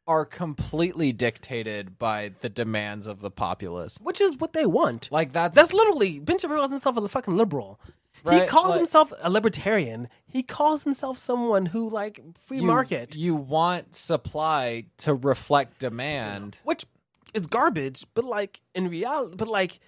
[0.07, 3.97] are completely dictated by the demands of the populace.
[4.01, 5.07] which is what they want.
[5.11, 7.79] Like that's That's literally Ben Shapiro calls himself a fucking liberal.
[8.23, 8.41] Right?
[8.41, 10.09] He calls Like, himself a libertarian.
[10.27, 16.59] He calls himself someone who like free you- market, You want supply to reflect demand.
[16.63, 16.85] which
[17.33, 18.05] is garbage.
[18.15, 19.79] But like in reality, but like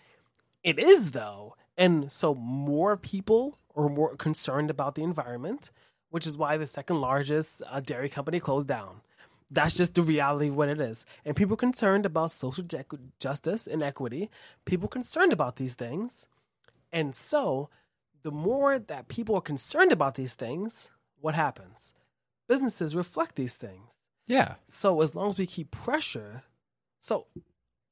[0.64, 5.72] it is though, and so more people are more concerned about the environment,
[6.12, 9.02] which is why the second largest uh, dairy company closed down.
[9.50, 11.06] That's just the reality of what it is.
[11.26, 12.84] And people concerned about social ju-
[13.20, 14.30] justice and equity,
[14.66, 16.28] people concerned about these things.
[16.92, 17.70] And so,
[18.24, 20.90] the more that people are concerned about these things,
[21.20, 21.94] what happens?
[22.48, 24.02] Businesses reflect these things.
[24.28, 24.56] Yeah.
[24.68, 26.44] So as long as we keep pressure,
[27.00, 27.26] so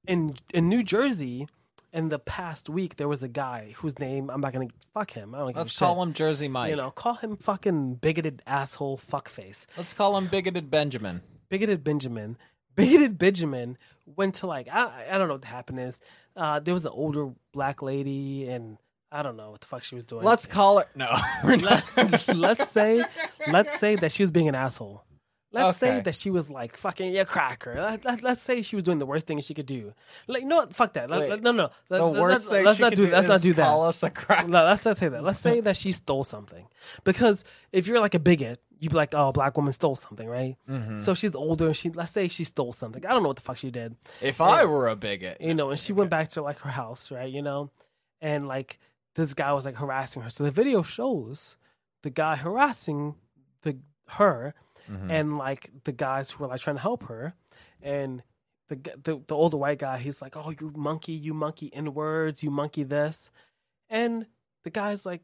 [0.08, 1.48] in in New Jersey,
[1.94, 5.34] in the past week, there was a guy whose name I'm not gonna fuck him.
[5.34, 5.80] I don't give Let's a shit.
[5.80, 6.70] call him Jersey Mike.
[6.70, 9.66] You know, call him fucking bigoted asshole fuckface.
[9.78, 11.22] Let's call him bigoted Benjamin.
[11.50, 12.38] Bigoted Benjamin.
[12.76, 16.00] Bigoted Benjamin went to like I I don't know what happened is.
[16.36, 18.78] Uh, there was an older black lady and
[19.12, 20.24] I don't know what the fuck she was doing.
[20.24, 20.86] Let's call her.
[20.96, 21.10] No.
[21.44, 23.04] Let, let's say
[23.48, 25.04] let's say that she was being an asshole.
[25.52, 27.76] Let's say that she was like fucking a cracker.
[27.76, 29.94] Let, let, let's say she was doing the worst thing she could do.
[30.28, 31.10] Like no, fuck that.
[31.10, 31.42] Let- Wait.
[31.42, 31.70] no, no.
[31.88, 33.06] The worst let's, thing let's she not could do.
[33.08, 33.66] do Let's not do that.
[33.66, 34.48] Call us a crack.
[34.48, 35.24] No, let's not say that.
[35.24, 36.68] Let's say that she stole something.
[37.04, 40.28] Because if you're like a bigot, you'd be like, oh, a black woman stole something,
[40.28, 40.56] right?
[40.70, 41.00] Mm-hmm.
[41.00, 43.06] So she's older and she, let's say she stole something.
[43.06, 45.70] I don't know what the fuck she did, If I were a bigot, you know,
[45.72, 47.32] and she went back to like her house, right?
[47.32, 47.72] You know,
[48.22, 48.80] and like
[49.16, 50.30] this guy was like harassing her.
[50.30, 51.58] So the video shows
[52.04, 53.16] the guy harassing
[53.64, 53.78] the
[54.12, 54.54] her
[54.90, 55.12] Mm-hmm.
[55.12, 57.36] and like the guys who were like trying to help her
[57.82, 58.24] and
[58.70, 62.44] the, the the older white guy he's like oh you monkey you monkey in words
[62.44, 63.30] you monkey this
[63.88, 64.26] and
[64.64, 65.22] the guy's like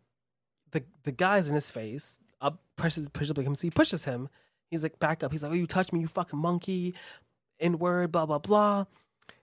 [0.72, 4.30] the the guy's in his face up pushes pushes him he pushes him.
[4.70, 5.32] He's like back up.
[5.32, 6.93] He's like oh you touch me you fucking monkey
[7.59, 8.86] in word blah blah blah.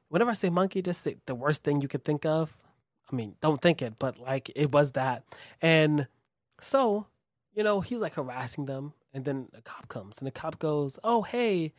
[0.08, 2.56] Whenever i say monkey just say the worst thing you could think of.
[3.10, 5.24] I mean don't think it but like it was that.
[5.60, 6.06] And
[6.60, 7.06] so
[7.54, 10.98] you know he's like harassing them and then a cop comes and the cop goes
[11.04, 11.72] oh hey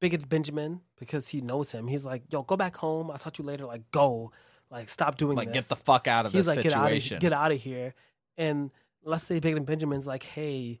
[0.00, 3.42] bigot benjamin because he knows him he's like yo go back home i'll talk to
[3.42, 4.30] you later like go
[4.70, 6.84] like stop doing like, this get the fuck out of he's this like get out
[6.92, 7.18] of situation.
[7.18, 7.94] get out of here
[8.36, 8.70] and
[9.02, 10.78] let's say bigot benjamin's like hey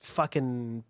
[0.00, 0.84] fucking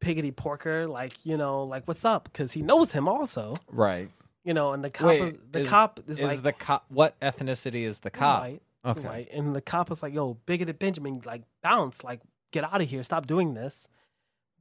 [0.00, 4.10] piggity porker like you know like what's up because he knows him also right.
[4.44, 6.84] you know and the cop Wait, is, the is- cop is, Is like the cop?
[6.88, 8.42] What ethnicity is the cop?
[8.42, 9.00] white, Okay.
[9.00, 9.28] white.
[9.32, 12.20] and the cop is like yo bigoted benjamin like bounce like
[12.52, 13.88] get out of here stop doing this.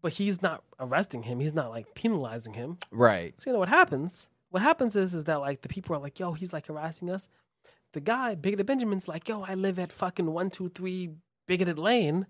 [0.01, 1.39] But he's not arresting him.
[1.39, 2.77] He's not like penalizing him.
[2.91, 3.38] Right.
[3.39, 6.19] so you know what happens what happens is is that like the people are like
[6.19, 7.27] yo he's like harassing us.
[7.93, 11.09] The guy bigoted benjamin's like yo i live at fucking 123
[11.47, 12.27] bigoted lane.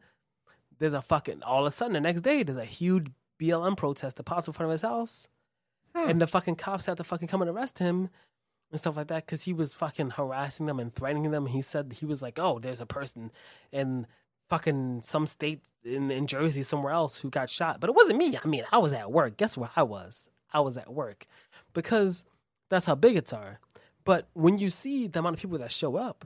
[0.80, 3.08] There's a fucking all of a sudden the next day there's a huge
[3.42, 5.28] blm protest that pops in front of his house.
[5.94, 8.10] And the fucking cops had to fucking come and arrest him
[8.72, 11.46] and stuff like that because he was fucking harassing them and threatening them.
[11.46, 13.32] He said he was like, "Oh, there's a person
[13.72, 14.08] in
[14.50, 18.38] fucking some state in, in Jersey somewhere else who got shot," but it wasn't me.
[18.44, 19.38] I mean, I was at work.
[19.38, 20.30] Guess where I was?
[20.54, 21.26] I was at work
[21.74, 22.24] because
[22.70, 23.60] that's how bigots are.
[24.04, 26.26] But when you see the amount of people that show up,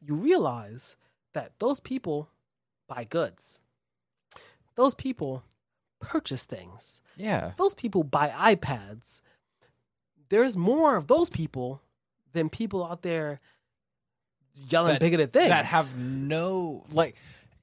[0.00, 0.96] you realize
[1.32, 2.28] that those people
[2.86, 3.60] buy goods.
[4.76, 5.42] Those people
[6.00, 7.52] purchase things Yeah.
[7.56, 9.22] those people buy iPads.
[10.28, 11.80] There's more of those people
[12.32, 13.40] than people out there
[14.68, 15.48] yelling That- bigoted things.
[15.48, 17.16] That have no like.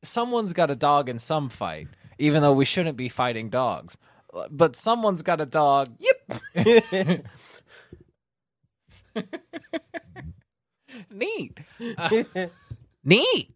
[0.04, 1.88] Someone's got a dog in some fight,
[2.18, 3.97] even though we shouldn't be fighting dogs.
[4.49, 5.95] But someone's got a dog.
[6.56, 7.26] Yep.
[11.10, 11.58] Neat.
[11.97, 12.24] Uh,
[13.04, 13.54] neat.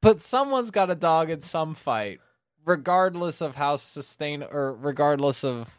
[0.00, 2.20] but someone's got a dog in some fight,
[2.64, 5.70] regardless of how sustain or regardless of.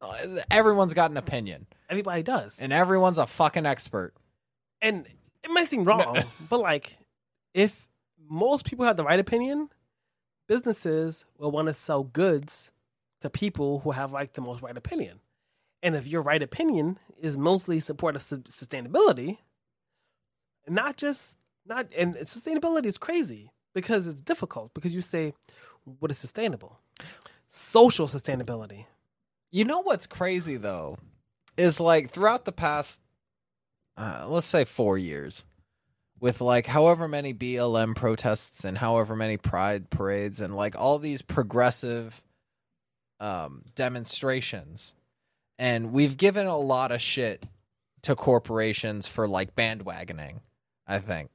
[0.00, 0.14] uh,
[0.50, 2.58] Everyone's got an opinion, Everybody does.
[2.58, 4.14] And, and everyone's a fucking expert.
[4.80, 5.06] And
[5.44, 6.96] it might seem wrong, but like
[7.54, 7.88] if
[8.32, 9.68] most people have the right opinion,
[10.48, 12.70] businesses will want to sell goods
[13.20, 15.20] to people who have like the most right opinion.
[15.82, 19.38] And if your right opinion is mostly support of sus- sustainability,
[20.66, 25.34] not just not and sustainability is crazy because it's difficult because you say
[25.84, 26.80] what is sustainable?
[27.48, 28.86] Social sustainability.
[29.50, 30.96] You know what's crazy though
[31.58, 33.02] is like throughout the past,
[33.98, 35.44] uh, let's say four years,
[36.22, 41.20] with like however many BLM protests and however many pride parades and like all these
[41.20, 42.22] progressive
[43.18, 44.94] um, demonstrations,
[45.58, 47.44] and we've given a lot of shit
[48.02, 50.38] to corporations for like bandwagoning.
[50.86, 51.30] I think.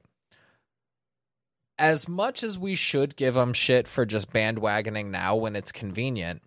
[1.78, 6.42] As much as we should give them shit for just bandwagoning now when it's convenient,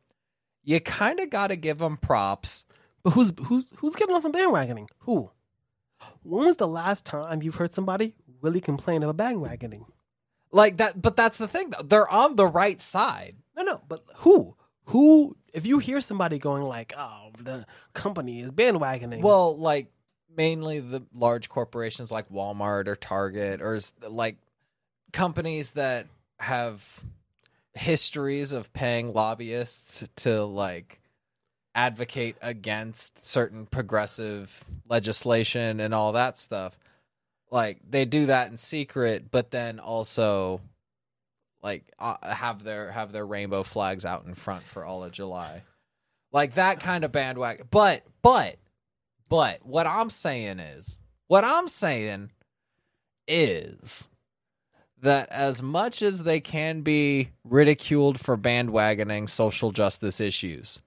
[0.63, 2.65] you kind of got to give them props.
[3.03, 4.89] But who's who's who's getting off on bandwagoning?
[5.01, 5.31] Who?
[6.23, 9.85] When was the last time you've heard somebody really complain about bandwagoning.
[10.51, 11.83] Like that, but that's the thing though.
[11.83, 13.37] They're on the right side.
[13.55, 14.55] No, no, but who?
[14.85, 15.37] Who?
[15.53, 19.87] If you hear somebody going like, "Oh, the company is bandwagoning," Well, like
[20.35, 24.37] mainly the large corporations like Walmart or Target or like
[25.13, 26.07] companies that
[26.39, 27.03] have
[27.73, 30.99] histories of paying lobbyists to like
[31.73, 36.77] advocate against certain progressive legislation and all that stuff.
[37.51, 40.61] Like they do that in secret, but then also
[41.61, 45.63] like uh, have their have their rainbow flags out in front for all of July.
[46.31, 47.67] Like that kind of bandwagon.
[47.69, 48.55] But but
[49.27, 52.31] but what I'm saying is, what I'm saying
[53.27, 54.09] is
[55.01, 60.81] that as much as they can be ridiculed for bandwagoning social justice issues,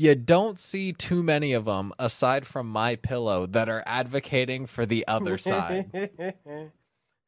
[0.00, 4.86] you don't see too many of them aside from my pillow that are advocating for
[4.86, 6.10] the other side.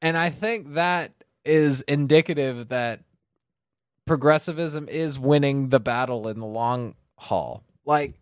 [0.04, 1.12] And I think that
[1.44, 3.04] is indicative that
[4.04, 7.62] progressivism is winning the battle in the long haul.
[7.84, 8.14] Like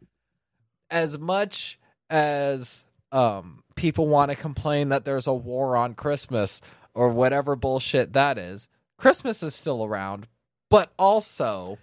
[0.90, 1.78] as much
[2.10, 6.60] as um people want to complain that there's a war on Christmas
[6.92, 10.26] or whatever bullshit that is, Christmas is still around,
[10.68, 11.78] but also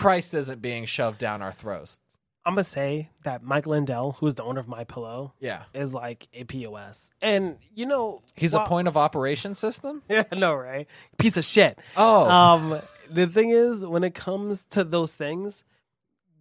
[0.00, 1.98] Christ isn't being shoved down our throats.
[2.44, 5.64] I'm gonna say that Mike Lindell, who's the owner of My Pillow, Yeah.
[5.74, 10.02] is like a POS, and you know He's while- a point of operation system?
[10.08, 10.86] Yeah, no, right?
[11.18, 11.78] Piece of shit.
[11.98, 12.28] Oh.
[12.30, 12.80] Um,
[13.10, 15.64] the thing is, when it comes to those things,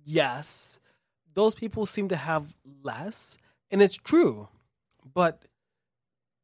[0.06, 0.80] yes,
[1.34, 3.38] those people seem to have less,
[3.70, 4.48] and it's true.
[5.14, 5.44] But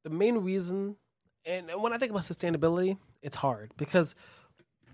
[0.03, 0.97] the main reason,
[1.45, 4.16] and when I think about sustainability, it's hard because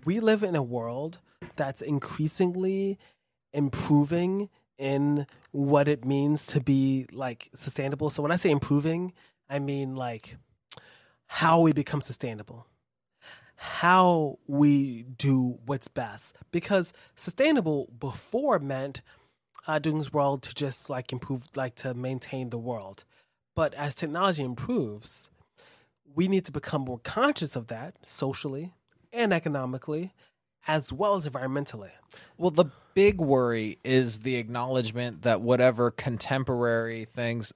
[0.04, 1.20] we live in a world
[1.56, 2.98] that's increasingly
[3.52, 4.48] improving
[4.78, 8.10] in what it means to be like sustainable.
[8.10, 9.12] So when I say improving,
[9.48, 10.36] I mean like
[11.26, 12.66] how we become sustainable.
[13.56, 16.36] How we do what's best.
[16.50, 19.02] Because sustainable before meant
[19.68, 23.04] uh, doing this world to just like improve like to maintain the world.
[23.54, 25.30] But as technology improves
[26.14, 28.72] we need to become more conscious of that socially
[29.12, 30.12] and economically
[30.66, 31.90] as well as environmentally
[32.38, 37.52] Well, the big worry is the acknowledgement that whatever contemporary things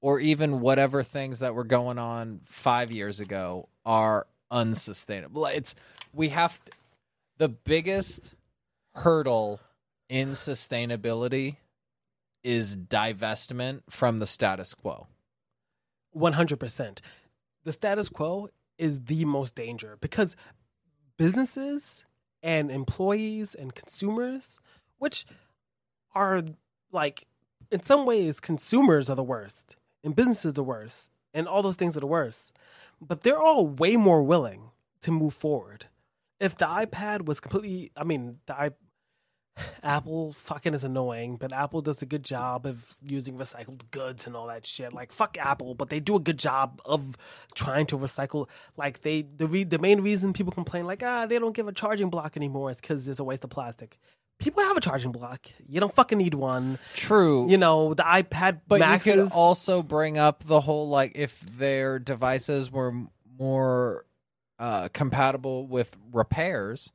[0.00, 5.46] or even whatever things that were going on 5 years ago are unsustainable.
[5.46, 5.74] It's
[6.12, 6.72] we have to,
[7.38, 8.34] the biggest
[8.94, 9.60] hurdle
[10.08, 11.56] in sustainability
[12.42, 15.08] is divestment from the status quo.
[16.16, 16.98] 100%.
[17.64, 18.48] The status quo
[18.78, 20.36] is the most danger because
[21.16, 22.04] businesses
[22.42, 24.60] and employees and consumers,
[24.98, 25.26] which
[26.14, 26.42] are
[26.92, 27.26] like,
[27.70, 31.76] in some ways, consumers are the worst and businesses are the worst and all those
[31.76, 32.56] things are the worst.
[33.00, 34.70] But they're all way more willing
[35.02, 35.86] to move forward.
[36.40, 38.72] If the iPad was completely, I mean, the
[39.82, 44.36] Apple fucking is annoying, but Apple does a good job of using recycled goods and
[44.36, 44.92] all that shit.
[44.92, 47.16] Like fuck Apple, but they do a good job of
[47.54, 48.48] trying to recycle.
[48.76, 51.72] Like they, the re, the main reason people complain, like ah, they don't give a
[51.72, 53.98] charging block anymore, is because there's a waste of plastic.
[54.38, 55.46] People have a charging block.
[55.66, 56.78] You don't fucking need one.
[56.94, 57.48] True.
[57.48, 59.06] You know the iPad But Maxes.
[59.06, 62.92] you could also bring up the whole like if their devices were
[63.38, 64.04] more
[64.58, 66.92] uh, compatible with repairs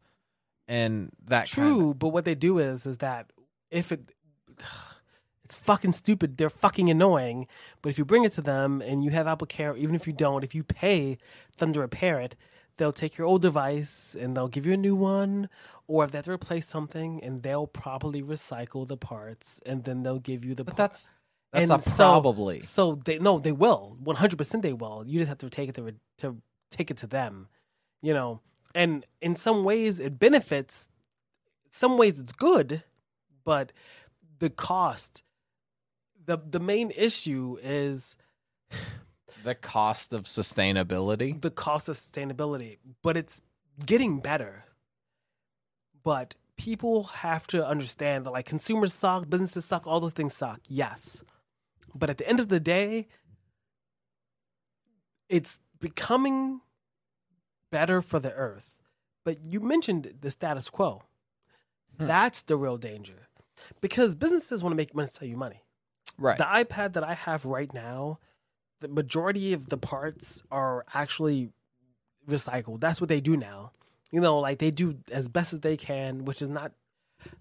[0.71, 3.31] and that True, kind but what they do is is that
[3.69, 4.13] if it
[5.43, 7.47] it's fucking stupid, they're fucking annoying.
[7.81, 10.13] But if you bring it to them and you have Apple Care, even if you
[10.13, 11.17] don't, if you pay
[11.57, 12.37] them to repair it,
[12.77, 15.49] they'll take your old device and they'll give you a new one.
[15.87, 20.03] Or if they have to replace something, and they'll probably recycle the parts, and then
[20.03, 20.63] they'll give you the.
[20.63, 20.71] Parts.
[20.71, 21.09] But par- that's
[21.51, 22.61] that's And so- probably.
[22.61, 23.97] So they no, they will.
[23.99, 25.03] One hundred percent, they will.
[25.05, 26.37] You just have to take it to re- to
[26.69, 27.49] take it to them,
[28.01, 28.39] you know.
[28.73, 30.89] And in some ways, it benefits.
[31.71, 32.83] Some ways, it's good,
[33.43, 33.71] but
[34.39, 35.23] the cost.
[36.25, 38.15] the The main issue is
[39.43, 41.39] the cost of sustainability.
[41.41, 43.41] the cost of sustainability, but it's
[43.85, 44.65] getting better.
[46.03, 50.59] But people have to understand that like consumers suck, businesses suck, all those things suck.
[50.67, 51.23] Yes.
[51.95, 53.07] But at the end of the day,
[55.29, 56.61] it's becoming
[57.71, 58.77] better for the earth.
[59.23, 61.03] But you mentioned the status quo.
[61.99, 62.07] Hmm.
[62.07, 63.27] That's the real danger.
[63.79, 65.63] Because businesses want to make money sell you money.
[66.17, 66.37] Right.
[66.37, 68.19] The iPad that I have right now,
[68.79, 71.49] the majority of the parts are actually
[72.27, 72.79] recycled.
[72.81, 73.71] That's what they do now.
[74.11, 76.73] You know, like they do as best as they can, which is not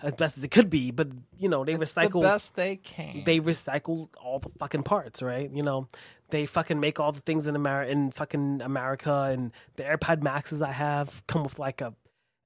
[0.02, 1.08] as best as it could be, but
[1.38, 3.24] you know, they It's recycle the best they can.
[3.24, 5.50] they recycle all the fucking parts, right?
[5.50, 5.88] You know,
[6.30, 10.62] They fucking make all the things in America, in fucking America, and the AirPod Maxes
[10.62, 11.94] I have come with like a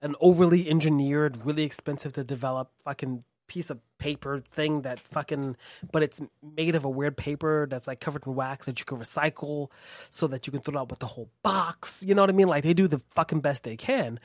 [0.03, 5.57] an overly engineered, really expensive to develop fucking piece of paper thing that fucking,
[5.93, 6.21] but it's
[6.57, 9.71] made of a weird paper that's like covered in wax that you can recycle,
[10.11, 12.05] so that you can throw it out with the whole box.
[12.07, 12.49] You know what I mean?
[12.49, 14.21] Like they do the fucking best they can,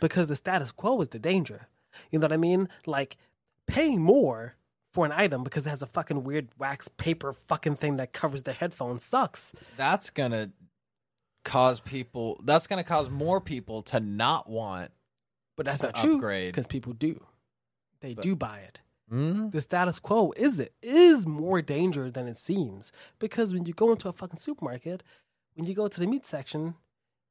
[0.00, 1.68] because the status quo is the danger.
[2.10, 2.68] You know what I mean?
[2.84, 3.16] Like
[3.66, 4.56] paying more
[4.94, 8.44] for an item because it has a fucking weird wax paper fucking thing that covers
[8.44, 9.52] the headphones sucks.
[9.76, 10.52] That's gonna
[11.44, 12.40] cause people.
[12.44, 14.92] That's gonna cause more people to not want.
[15.56, 17.26] But that's To not true because people do.
[18.00, 18.80] They But- do buy it.
[19.12, 19.52] Mm?
[19.52, 23.92] The status quo is it is more danger than it seems because when you go
[23.92, 25.02] into a fucking supermarket,
[25.54, 26.74] when you go to the meat section,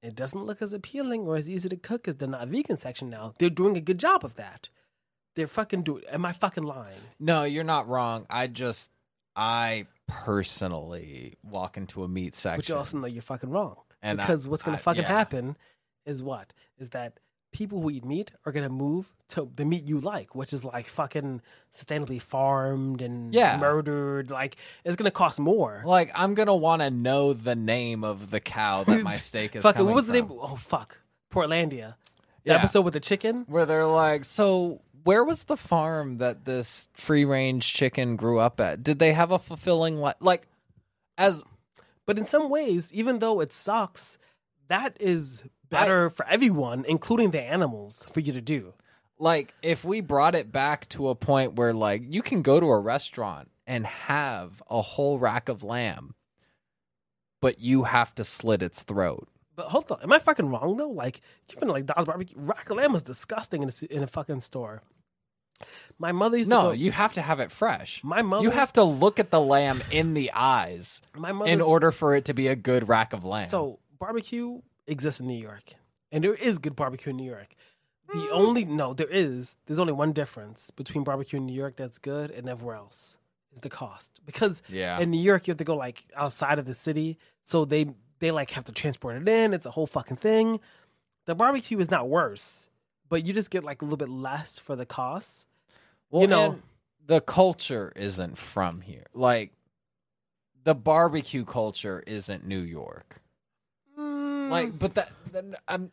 [0.01, 3.09] it doesn't look as appealing or as easy to cook as the not vegan section
[3.09, 3.34] now.
[3.39, 4.70] They're doing a good job of that.
[5.36, 6.03] They're fucking doing.
[6.11, 6.99] Am I fucking lying?
[7.19, 8.25] No, you're not wrong.
[8.29, 8.89] I just,
[9.36, 12.59] I personally walk into a meat section.
[12.59, 13.77] But you also know you're fucking wrong.
[14.01, 15.07] And I- because what's going I- to fucking yeah.
[15.07, 15.57] happen
[16.05, 16.53] is what?
[16.77, 17.19] Is that
[17.51, 20.65] people who eat meat are going to move to the meat you like, which is
[20.65, 21.41] like fucking
[21.73, 23.57] sustainably farmed and Yeah.
[23.57, 24.29] murdered.
[24.31, 25.84] Like, it's going to cost more.
[25.86, 29.61] Like I'm gonna want to know the name of the cow that my steak is.
[29.63, 30.27] Fucking, what was the name?
[30.31, 30.97] Oh, fuck.
[31.31, 31.95] Portlandia.
[32.43, 32.55] The Yeah.
[32.55, 33.45] episode with the chicken?
[33.47, 38.60] Where they're like, so where was the farm that this free range chicken grew up
[38.60, 38.84] at?
[38.84, 40.16] Did they have a fulfilling life?
[40.20, 40.47] like?
[41.18, 41.43] As
[42.06, 44.18] But in some ways, even though it sucks,
[44.68, 48.74] that is better for everyone, including the animals, for you to do.
[49.20, 52.66] like if we brought it back to a point where like you can go to
[52.66, 56.16] a restaurant and have a whole rack of lamb
[57.41, 60.89] but you have to slit its throat But hold on, am I fucking wrong though?
[60.89, 62.36] Like you've been like Don's barbecue.
[62.39, 64.82] Rack of lamb is disgusting in a, in a fucking store.
[65.99, 66.72] My mother used to no go.
[66.72, 68.43] you have to have it fresh my mother.
[68.43, 71.49] you have to look at the lamb in the eyes my mother.
[71.51, 75.28] in order for it to be a good rack of lamb So barbecue exists in
[75.28, 75.74] New York,
[76.11, 77.55] and there is good barbecue in New York.
[78.14, 79.57] The only no, there is.
[79.66, 83.18] There's only one difference between barbecue in New York that's good and everywhere else
[83.53, 84.20] is the cost.
[84.26, 87.66] Because yeah in New York you have to go like outside of the city, so
[87.66, 87.88] they
[88.20, 89.53] they like have to transport it in.
[89.53, 90.59] It's a whole fucking thing.
[91.26, 92.70] The barbecue is not worse,
[93.09, 95.47] but you just get like a little bit less for the cost.
[96.14, 96.59] Well, you know-
[97.05, 99.05] the culture isn't from here.
[99.14, 99.51] Like
[100.64, 103.22] the barbecue culture isn't new york.
[103.99, 105.91] Mm, Like, but that then I'm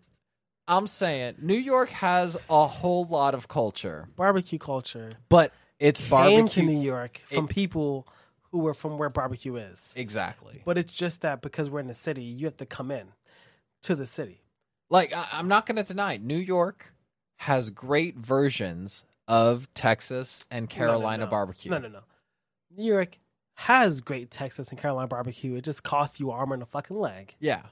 [0.68, 5.11] I'm saying New York has a whole lot of culture, barbecue culture.
[5.29, 6.62] But it's came barbecue.
[6.62, 8.07] To New York from It- people
[8.53, 9.93] who were from where barbecue is.
[9.97, 10.62] exactly.
[10.64, 13.09] But it's just that because we're in the city, you have to come in
[13.83, 14.43] to the city.
[14.91, 16.93] Like I, I'm not going to deny New York
[17.39, 21.31] has great versions of Texas and No, no, Carolina no.
[21.31, 21.70] barbecue.
[21.70, 22.01] No, no, no.
[22.76, 23.18] New York
[23.55, 25.55] has great Texas and Carolina barbecue.
[25.55, 27.35] It just costs you arm and a fucking leg.
[27.39, 27.62] Yeah,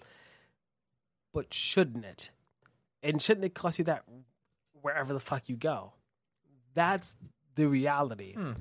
[1.35, 2.31] But shouldn't it?
[3.03, 4.05] And shouldn't it cost you that
[4.81, 5.95] wherever the fuck you go?
[6.75, 7.17] That's
[7.55, 8.35] the reality.
[8.35, 8.53] Hmm.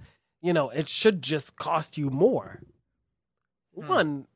[0.42, 2.62] You know, it should just cost you more.
[3.76, 3.88] Hmm.
[3.88, 4.28] One,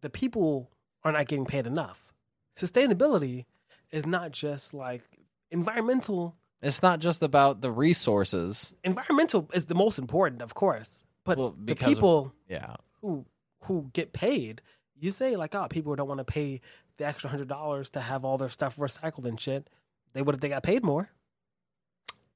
[0.00, 0.70] the people
[1.04, 2.12] are not getting paid enough.
[2.56, 3.44] Sustainability
[3.90, 5.02] is not just like
[5.50, 8.74] environmental it's not just about the resources.
[8.84, 11.04] environmental is the most important, of course.
[11.24, 13.26] But Well, the because of- people Yeah, who
[13.64, 14.60] who get paid,
[14.98, 16.60] you say like, oh, people don't want to pay
[16.96, 19.68] the extra hundred dollars to have all their stuff recycled and shit.
[20.14, 21.10] They would if they got paid more.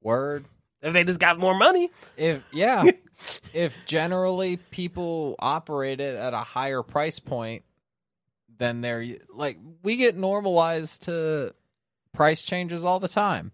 [0.01, 0.45] word.
[0.83, 1.91] If they just got more money.
[2.16, 2.85] If yeah,
[3.55, 7.64] if generally people operate it at a higher price point,
[8.59, 11.55] then they're like we get normalized to
[12.12, 13.53] price changes all the time.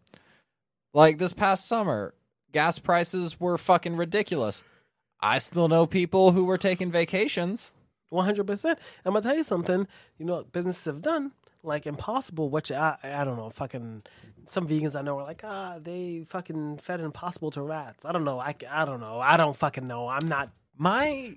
[0.92, 2.14] Like this past summer,
[2.52, 4.62] gas prices were fucking ridiculous.
[5.20, 7.72] I still know people who were taking vacations.
[8.10, 8.78] One hundred percent.
[9.04, 9.86] I'm gonna tell you something.
[10.18, 11.32] You know what businesses have done,
[11.62, 14.02] like Impossible, which I I don't know, fucking
[14.44, 18.04] some vegans I know are like, ah, they fucking fed Impossible to rats.
[18.04, 18.38] I don't know.
[18.38, 19.20] I, I don't know.
[19.20, 20.08] I don't fucking know.
[20.08, 20.50] I'm not.
[20.76, 21.30] My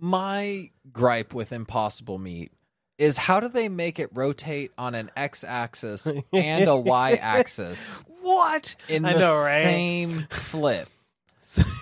[0.00, 2.52] my gripe with impossible meat
[2.98, 8.04] is how do they make it rotate on an x axis and a y axis?
[8.20, 8.74] What?
[8.88, 9.62] in I the know, right?
[9.62, 10.88] same flip.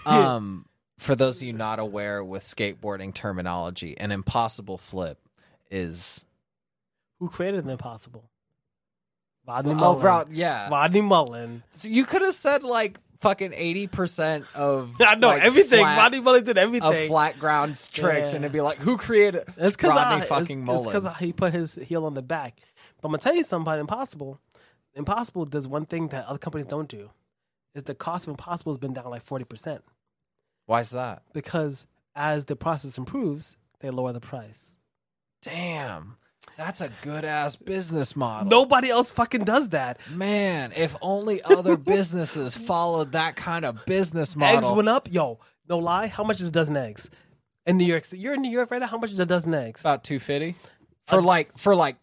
[0.05, 0.67] Um,
[0.99, 5.19] for those of you not aware with skateboarding terminology, an impossible flip
[5.71, 6.25] is
[7.19, 8.31] Who created the Impossible?
[9.47, 10.01] Rodney oh, Mullen.
[10.01, 10.69] bro, yeah.
[10.69, 11.63] Rodney Mullen.
[11.73, 15.81] So you could have said like fucking eighty percent of I know like, everything.
[15.81, 17.11] flat- Rodney Mullen did everything of everything.
[17.11, 18.37] flat ground tricks, Yeah.
[18.37, 19.45] and it'd be like, who created?
[19.57, 20.85] It's because Rodney I, fucking it's, Mullen.
[20.85, 22.59] because he put his heel on the back.
[23.01, 24.41] But I'm gonna tell you something Impossible.
[24.95, 27.11] Impossible does one thing that other companies don't do.
[27.75, 29.83] Is the cost of Impossible has been down like forty percent
[30.65, 31.23] Why is that?
[31.35, 34.77] because as the process improves, they lower the price.
[35.43, 36.17] Damn.
[36.57, 38.49] That's a good ass business model.
[38.49, 39.99] Nobody else fucking does that.
[40.11, 44.59] Man, if only other businesses followed that kind of business model.
[44.59, 45.11] Eggs went up.
[45.11, 45.39] Yo,
[45.69, 46.07] no lie.
[46.07, 47.11] How much is a dozen eggs?
[47.67, 48.87] In New York, City- you're in New York right now.
[48.87, 49.83] How much is a dozen eggs?
[49.83, 50.55] about 250
[51.09, 51.97] for like for like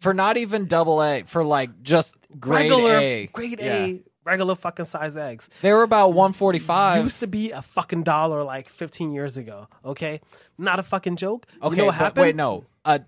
[0.00, 3.26] for not even double A, for like just grade regular, A.
[3.26, 3.84] grade Yeah.
[3.86, 5.50] A, regular fucking size eggs.
[5.62, 7.02] They were about 145.
[7.02, 9.66] Used to be a fucking dollar like 15 years ago.
[9.84, 10.20] Okay,
[10.56, 11.46] not a fucking joke.
[11.62, 12.22] okay, you know what happened?
[12.22, 12.66] wait, no.
[12.84, 13.00] Uh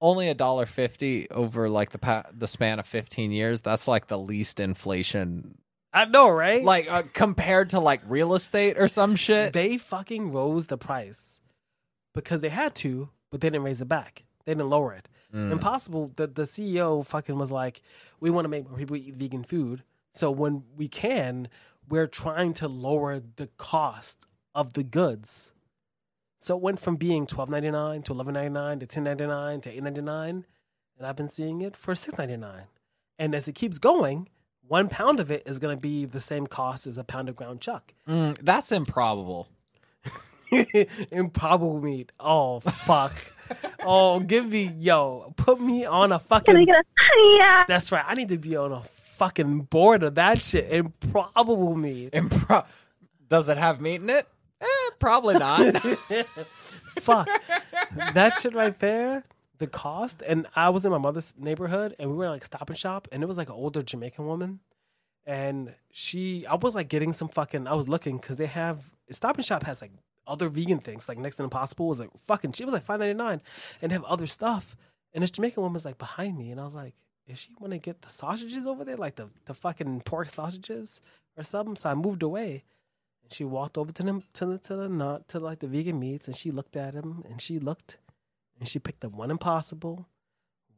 [0.00, 3.60] only a dollar 50 over like the pa- the span of 15 years.
[3.60, 5.58] That's like the least inflation
[5.92, 6.62] I know, right?
[6.62, 9.52] like uh, compared to like real estate or some shit.
[9.52, 11.40] they fucking rose the price
[12.14, 14.24] because they had to, but they didn't raise it back.
[14.44, 15.08] They didn't lower it.
[15.34, 15.52] Mm.
[15.52, 16.10] Impossible.
[16.16, 17.80] The the CEO fucking was like,
[18.20, 19.84] we want to make more people eat vegan food.
[20.12, 21.48] So when we can,
[21.88, 25.52] we're trying to lower the cost of the goods.
[26.44, 29.26] So it went from being twelve ninety nine to eleven ninety nine to ten ninety
[29.26, 30.44] nine to eight ninety nine,
[30.98, 32.64] and I've been seeing it for six ninety nine.
[33.18, 34.28] And as it keeps going,
[34.68, 37.36] one pound of it is going to be the same cost as a pound of
[37.36, 37.94] ground chuck.
[38.06, 39.48] Mm, that's improbable.
[41.10, 42.12] Improbable meat.
[42.20, 43.14] Oh fuck.
[43.80, 45.32] oh, give me yo.
[45.38, 46.68] Put me on a fucking.
[46.68, 46.82] A
[47.38, 47.64] yeah?
[47.66, 48.04] That's right.
[48.06, 48.82] I need to be on a
[49.16, 50.70] fucking board of that shit.
[50.70, 52.12] Improbable meat.
[52.12, 52.66] Impro-
[53.30, 54.28] Does it have meat in it?
[54.64, 55.60] Eh, probably not.
[57.00, 57.28] Fuck.
[58.14, 59.24] that shit right there.
[59.58, 60.22] The cost.
[60.26, 63.22] And I was in my mother's neighborhood, and we were like stop and shop, and
[63.22, 64.60] it was like an older Jamaican woman,
[65.26, 66.46] and she.
[66.46, 67.66] I was like getting some fucking.
[67.66, 69.92] I was looking because they have Stop and Shop has like
[70.26, 73.14] other vegan things like Next to Impossible was like fucking she was like five ninety
[73.14, 73.40] nine,
[73.82, 74.76] and have other stuff.
[75.12, 76.94] And this Jamaican woman was like behind me, and I was like,
[77.28, 81.00] "Is she want to get the sausages over there, like the the fucking pork sausages
[81.36, 82.64] or something?" So I moved away,
[83.24, 85.98] and she walked over to them to the to the nut to like the vegan
[85.98, 87.98] meats, and she looked at him, and she looked,
[88.60, 90.06] and she picked up one Impossible,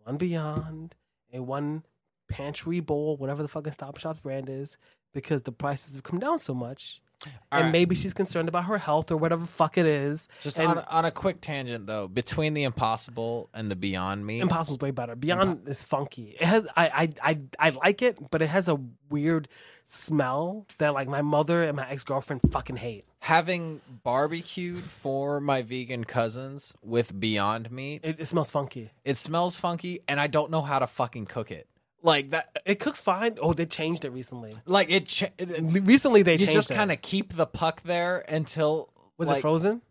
[0.05, 0.95] one Beyond,
[1.33, 1.85] and one
[2.31, 4.79] Pantry Bowl, whatever the fucking Stop Shop's brand is,
[5.13, 7.03] because the prices have come down so much.
[7.25, 7.73] All and right.
[7.73, 10.29] maybe she's concerned about her health or whatever fuck it is.
[10.43, 14.27] Just And- on, a- on a quick tangent though, between the Impossible and the Beyond
[14.27, 15.17] Meat, Impossible's way better.
[15.17, 16.37] Beyond is funky.
[16.39, 19.49] It has I, I I I like it, but it has a weird
[19.87, 23.05] smell that like my mother and my ex girlfriend fucking hate.
[23.21, 28.91] having barbecued for my vegan cousins with Beyond Meat, It, it smells funky.
[29.05, 31.67] it smells funky, and I don't know how to fucking cook it.
[32.07, 33.37] Like that, It cooks fine.
[33.43, 34.53] Oh, they changed it recently.
[34.65, 35.07] like it.
[35.09, 36.75] Ch- it Recently they you changed just it.
[36.75, 39.83] kind of keep the puck there until was like- it frozen?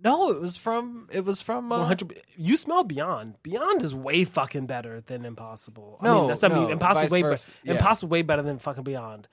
[0.00, 1.08] No, it was from.
[1.10, 1.72] It was from.
[1.72, 2.22] Uh, One hundred.
[2.36, 3.34] You smell Beyond.
[3.42, 5.98] Beyond is way fucking better than Impossible.
[6.00, 7.50] I No, mean, that's I mean, no, Impossible vice way be- versa.
[7.64, 7.72] Yeah.
[7.72, 9.26] Impossible way better than fucking Beyond.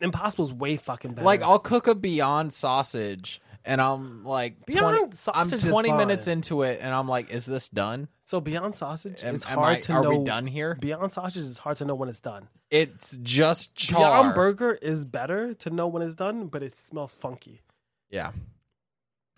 [0.00, 1.24] impossible is way fucking better.
[1.26, 5.88] like I'll cook a Beyond sausage, and I'm like, Beyond 20 I'm sausage is 20
[5.90, 5.98] fine.
[5.98, 8.08] minutes into it, and I'm like, is this done?
[8.24, 10.18] so Beyond sausage Am, is am hard I- to are know.
[10.18, 10.76] we done here?
[10.80, 12.48] Beyond sausage is hard to know when it's done.
[12.70, 13.98] It's just char.
[13.98, 17.62] Beyond Burger is better to know when it's done, but it smells funky.
[18.08, 18.30] Yeah.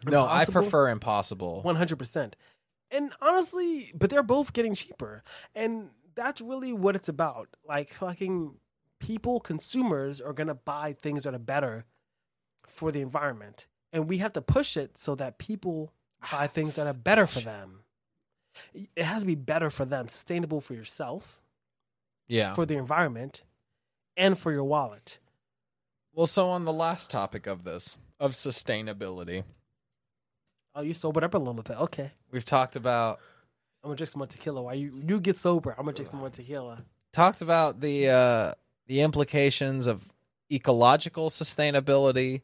[0.04, 0.52] No, I Impossible?
[0.62, 1.62] prefer Impossible.
[1.62, 2.36] One hundred percent.
[2.90, 5.22] And honestly, but they're both getting cheaper,
[5.54, 7.48] and that's really what it's about.
[7.66, 8.56] Like fucking
[9.00, 11.86] people, consumers are gonna buy things that are better
[12.66, 15.92] for the environment, and we have to push it so that people
[16.30, 17.80] buy things that are better for them.
[18.74, 21.40] It has to be better for them, sustainable for yourself,
[22.28, 22.54] Yeah.
[22.54, 23.42] for the environment,
[24.16, 25.18] and for your wallet.
[26.14, 29.44] well, so on the last topic of this, of sustainability,
[30.74, 31.76] Oh, you sobered up a little bit.
[31.78, 32.12] Okay.
[32.30, 33.20] we've talked about
[33.84, 34.62] I'm gonna drink some more tequila.
[34.62, 36.84] While you you get sober, I'm gonna drink some more tequila.
[37.12, 38.54] talked about the uh,
[38.86, 40.08] the implications of
[40.50, 42.42] ecological sustainability,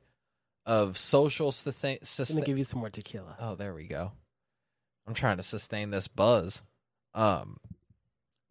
[0.69, 1.99] of social sustain.
[2.03, 3.37] I'm gonna give you some more tequila.
[3.41, 4.13] oh, there we go.
[5.07, 6.63] I'm trying to sustain this buzz.
[7.15, 7.57] Um,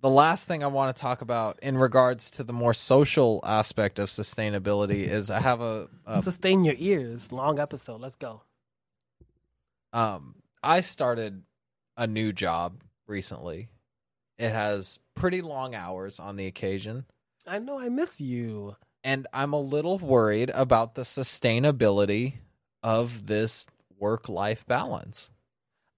[0.02, 3.99] the last thing I want to talk about in regards to the more social aspect
[3.99, 7.31] of sustainability is I have a, a Sustain your ears.
[7.31, 8.02] Long episode.
[8.02, 8.41] Let's go.
[9.94, 11.44] um I started
[11.98, 13.69] a new job recently.
[14.39, 17.06] It has pretty long hours on the occasion,
[17.45, 18.76] I know I miss you.
[19.07, 22.39] And I'm a little worried about the sustainability
[22.84, 23.65] of this
[23.97, 25.31] work life balance.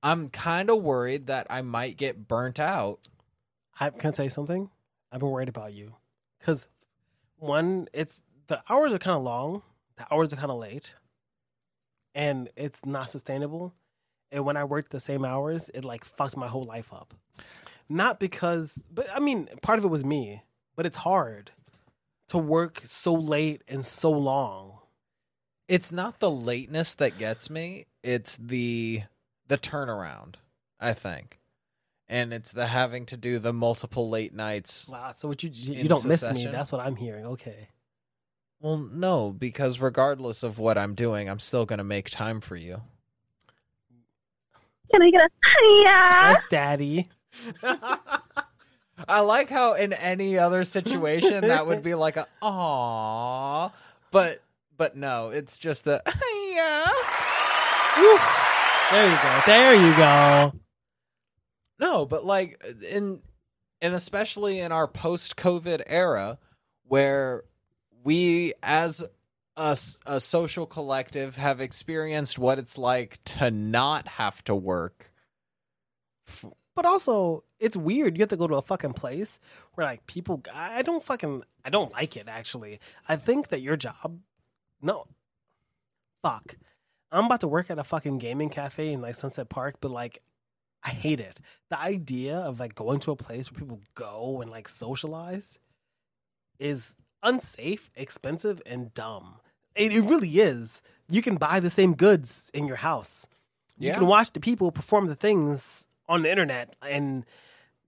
[0.03, 3.07] I'm kind of worried that I might get burnt out.
[3.79, 4.69] I can I tell you something.
[5.11, 5.95] I've been worried about you
[6.37, 6.67] because
[7.37, 9.63] one, it's the hours are kind of long.
[9.97, 10.93] The hours are kind of late,
[12.13, 13.73] and it's not sustainable.
[14.31, 17.15] And when I worked the same hours, it like fucked my whole life up.
[17.89, 20.43] Not because, but I mean, part of it was me.
[20.75, 21.51] But it's hard
[22.29, 24.79] to work so late and so long.
[25.67, 29.03] It's not the lateness that gets me, it's the
[29.47, 30.35] the turnaround,
[30.79, 31.39] I think.
[32.07, 34.89] And it's the having to do the multiple late nights.
[34.89, 35.11] Wow.
[35.15, 36.47] So what you you, you don't miss me?
[36.47, 37.25] That's what I'm hearing.
[37.25, 37.69] Okay.
[38.59, 42.55] Well, no, because regardless of what I'm doing, I'm still going to make time for
[42.55, 42.81] you.
[44.91, 45.29] Can I get a
[45.83, 46.31] yeah?
[46.31, 47.09] Yes, Daddy.
[49.07, 53.71] I like how in any other situation that would be like a aw,
[54.11, 54.41] but
[54.77, 56.01] but no, it's just the
[56.53, 56.85] yeah.
[58.91, 59.41] There you go.
[59.45, 60.53] There you go.
[61.79, 63.21] No, but like in
[63.81, 66.37] and especially in our post-COVID era
[66.87, 67.43] where
[68.03, 69.03] we as
[69.59, 75.11] a social collective have experienced what it's like to not have to work.
[76.27, 76.45] F-
[76.79, 78.15] But also, it's weird.
[78.15, 79.37] You have to go to a fucking place
[79.73, 80.41] where like people.
[80.55, 81.43] I don't fucking.
[81.65, 82.29] I don't like it.
[82.29, 84.21] Actually, I think that your job.
[84.81, 85.05] No.
[86.23, 86.55] Fuck.
[87.11, 90.21] I'm about to work at a fucking gaming cafe in like Sunset Park, but like,
[90.81, 91.41] I hate it.
[91.69, 95.59] The idea of like going to a place where people go and like socialize
[96.59, 99.41] is unsafe, expensive, and dumb.
[99.75, 100.81] It, it really is.
[101.09, 103.27] You can buy the same goods in your house.
[103.77, 107.23] You can watch the people perform the things on the internet, and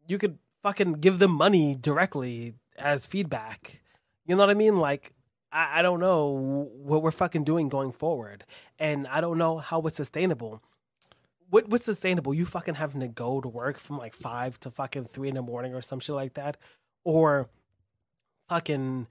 [0.07, 3.81] you could fucking give them money directly as feedback.
[4.25, 4.77] You know what I mean?
[4.77, 5.11] Like,
[5.51, 8.45] I, I don't know what we're fucking doing going forward,
[8.79, 10.61] and I don't know how it's sustainable.
[11.49, 12.33] What what's sustainable?
[12.33, 15.41] You fucking having to go to work from like five to fucking three in the
[15.41, 16.55] morning or some shit like that,
[17.03, 17.49] or
[18.47, 19.07] fucking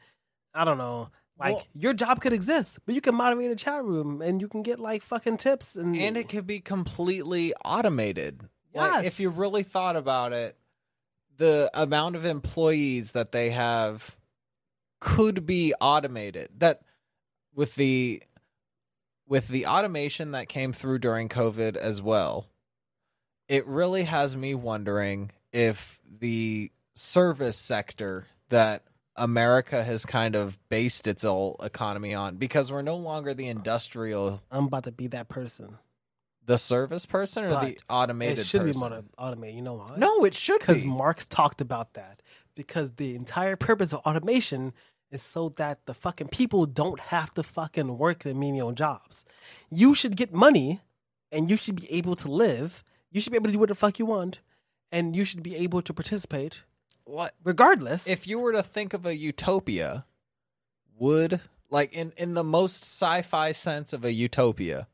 [0.55, 1.11] I don't know.
[1.39, 4.49] Like Well- your job could exist, but you can moderate a chat room and you
[4.49, 8.49] can get like fucking tips and and it can be completely automated.
[8.75, 10.57] Like, if you really thought about it,
[11.37, 14.17] the amount of employees that they have
[15.01, 16.51] could be automated.
[16.59, 16.83] That
[17.55, 18.23] with the
[19.27, 22.47] with the automation that came through during COVID as well,
[23.49, 28.85] it really has me wondering if the service sector that
[29.17, 34.43] America has kind of based its whole economy on because we're no longer the industrial
[34.51, 35.79] I'm about to be that person.
[36.45, 38.91] The service person or the But automated it should person?
[38.91, 39.57] be automated.
[39.57, 39.95] You know why?
[39.97, 40.89] No, it should because be.
[40.89, 42.23] Marx talked about that.
[42.55, 44.73] Because the entire purpose of automation
[45.11, 49.25] is so that the fucking people don't have to fucking work the menial jobs.
[49.71, 50.81] You should get money,
[51.33, 52.83] and you should be able to live.
[53.11, 54.41] You should be able to do what the fuck you want,
[54.93, 56.63] and you should be able to participate
[57.05, 58.07] what regardless.
[58.07, 60.05] if you were to think of a utopia?
[60.99, 61.41] Would
[61.71, 64.87] like in in the most sci-fi sense of a utopia,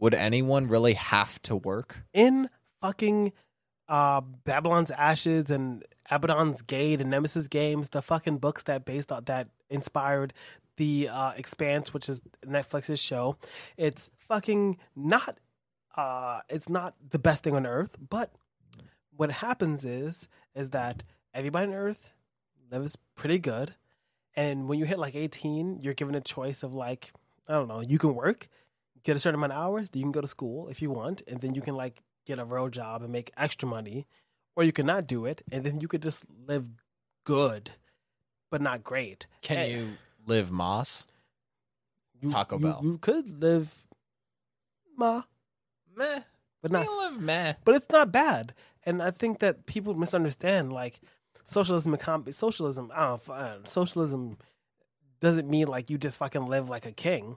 [0.00, 1.98] would anyone really have to work?
[2.12, 2.48] in
[2.80, 3.32] fucking
[3.88, 9.24] uh, Babylon's Ashes and Abaddon's Gate and Nemesis games, the fucking books that based on
[9.24, 10.32] that inspired
[10.76, 13.36] the uh, Expanse, which is Netflix's show.
[13.76, 15.38] It's fucking not.
[15.96, 18.32] Uh, it's not the best thing on earth, but
[19.16, 21.02] what happens is is that
[21.34, 22.12] everybody on Earth
[22.70, 23.74] lives pretty good,
[24.34, 27.12] and when you hit like eighteen, you're given a choice of like
[27.48, 28.48] I don't know, you can work,
[29.04, 31.22] get a certain amount of hours, then you can go to school if you want,
[31.28, 34.06] and then you can like get a real job and make extra money,
[34.56, 36.68] or you cannot do it, and then you could just live
[37.24, 37.72] good,
[38.50, 39.26] but not great.
[39.42, 39.92] Can Eh, you
[40.26, 41.06] live Moss?
[42.20, 42.80] you, Taco you- Bell.
[42.82, 43.86] You could live,
[44.96, 45.22] ma,
[45.96, 46.20] Meh.
[46.62, 47.54] but not live meh.
[47.64, 48.52] but it's not bad.
[48.84, 51.00] And I think that people misunderstand like
[51.44, 51.96] socialism
[52.30, 52.90] socialism.
[52.94, 54.38] I don't know, socialism
[55.20, 57.36] doesn't mean like you just fucking live like a king.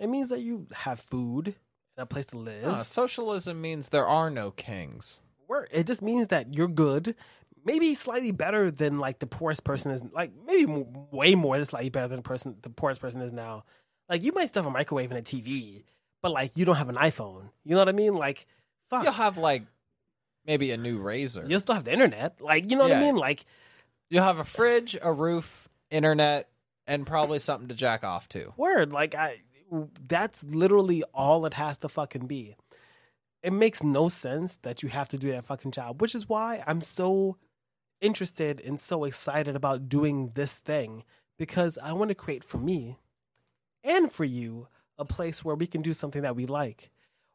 [0.00, 1.48] It means that you have food
[1.96, 2.62] and a place to live.
[2.62, 5.20] No, socialism means there are no kings.
[5.48, 5.68] Word.
[5.70, 7.14] It just means that you're good,
[7.64, 10.02] maybe slightly better than like the poorest person is.
[10.12, 13.32] Like maybe m- way more than slightly better than the person the poorest person is
[13.32, 13.64] now.
[14.08, 15.84] Like you might still have a microwave and a TV,
[16.22, 17.50] but like you don't have an iPhone.
[17.64, 18.14] You know what I mean?
[18.14, 18.46] Like
[18.90, 19.04] fuck.
[19.04, 19.62] You'll have like
[20.46, 21.44] maybe a new razor.
[21.48, 22.40] You'll still have the internet.
[22.40, 23.16] Like you know what I mean?
[23.16, 23.44] Like
[24.10, 26.48] You'll have a fridge, a roof, internet,
[26.86, 28.52] and probably something to jack off to.
[28.56, 29.36] Word, like I
[30.06, 32.56] that's literally all it has to fucking be.
[33.42, 36.62] It makes no sense that you have to do that fucking job, which is why
[36.66, 37.36] I'm so
[38.00, 41.04] interested and so excited about doing this thing
[41.38, 42.98] because I want to create for me
[43.84, 44.68] and for you
[44.98, 46.90] a place where we can do something that we like,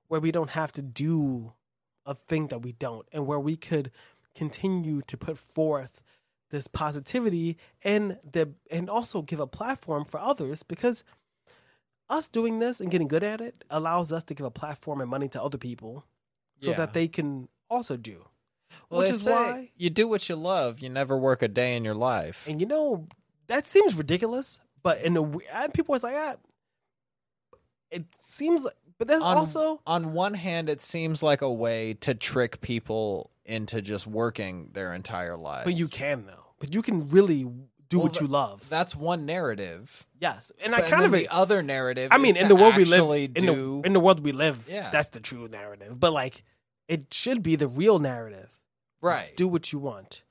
[0.07, 1.53] where we don't have to do
[2.05, 3.89] a thing that we don't, and where we could
[4.35, 6.03] continue to put forth
[6.49, 11.03] this positivity and the and also give a platform for others because
[12.13, 15.09] us doing this and getting good at it allows us to give a platform and
[15.09, 16.05] money to other people
[16.59, 16.77] so Yeah.
[16.77, 18.25] that they can also do.
[18.89, 20.79] Well, Which is why you do what you love.
[20.79, 22.45] You never work a day in your life.
[22.47, 23.07] and you know
[23.47, 26.35] that seems ridiculous, but in a w- and people was like, ah,
[27.91, 31.93] it seems like, but there's on, also on one hand, it seems like a way
[31.95, 35.65] to trick people into just working their entire lives.
[35.65, 37.45] but you can though, but you can really
[37.93, 38.57] do Well, what you love.
[38.69, 40.05] That's one narrative.
[40.19, 42.09] yes, and But I kind then of the other narrative.
[42.11, 44.31] I mean, is in the world we live, actually in the in the world we
[44.31, 44.89] live, Yeah.
[44.91, 45.99] that's the true narrative.
[45.99, 46.43] But like,
[46.87, 48.49] it should be the real narrative.
[49.01, 49.35] right.
[49.37, 50.23] Do what you want.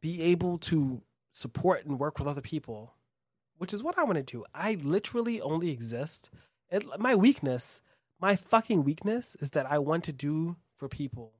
[0.00, 1.02] Be able to
[1.32, 2.94] support and work with other people,
[3.56, 4.44] which is what I want to do.
[4.54, 6.30] I literally only exist.
[6.70, 7.80] It, my weakness,
[8.20, 11.32] my fucking weakness, is that I want to do for people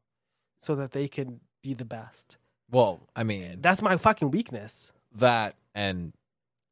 [0.60, 2.38] so that they can be the best.
[2.70, 4.92] well, I mean, That's my fucking weakness.
[5.18, 6.12] That and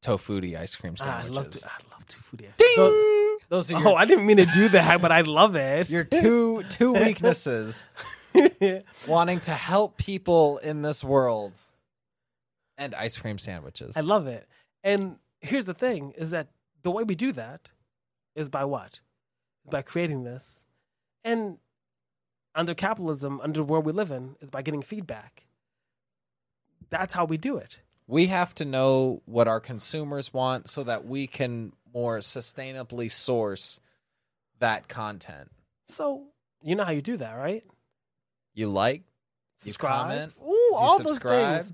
[0.04, 1.36] Tofutti ice cream Ah, I sandwiches.
[1.36, 2.46] love to, I love to food.
[2.76, 5.88] Those, those are your, Oh, I didn't mean to do that, but I love it.
[5.90, 7.86] your two two weaknesses.
[9.08, 11.52] wanting to help people in this world
[12.76, 13.96] and ice cream sandwiches.
[13.96, 14.46] I love it.
[14.84, 16.48] And here's the thing is that
[16.82, 17.70] the way we do that
[18.34, 19.00] is by what?
[19.70, 20.66] By creating this.
[21.24, 21.58] And
[22.54, 25.46] under capitalism, under the world we live in, is by getting feedback.
[26.90, 27.78] That's how we do it.
[28.06, 33.80] We have to know what our consumers want so that we can more sustainably source
[34.58, 35.50] that content.
[35.88, 36.24] So
[36.62, 37.64] you know how you do that, right?
[38.54, 39.00] You like?
[39.64, 39.92] You Subscribe.
[40.08, 40.32] comment?
[40.40, 41.58] Ooh, You all subscribe?
[41.58, 41.72] those things.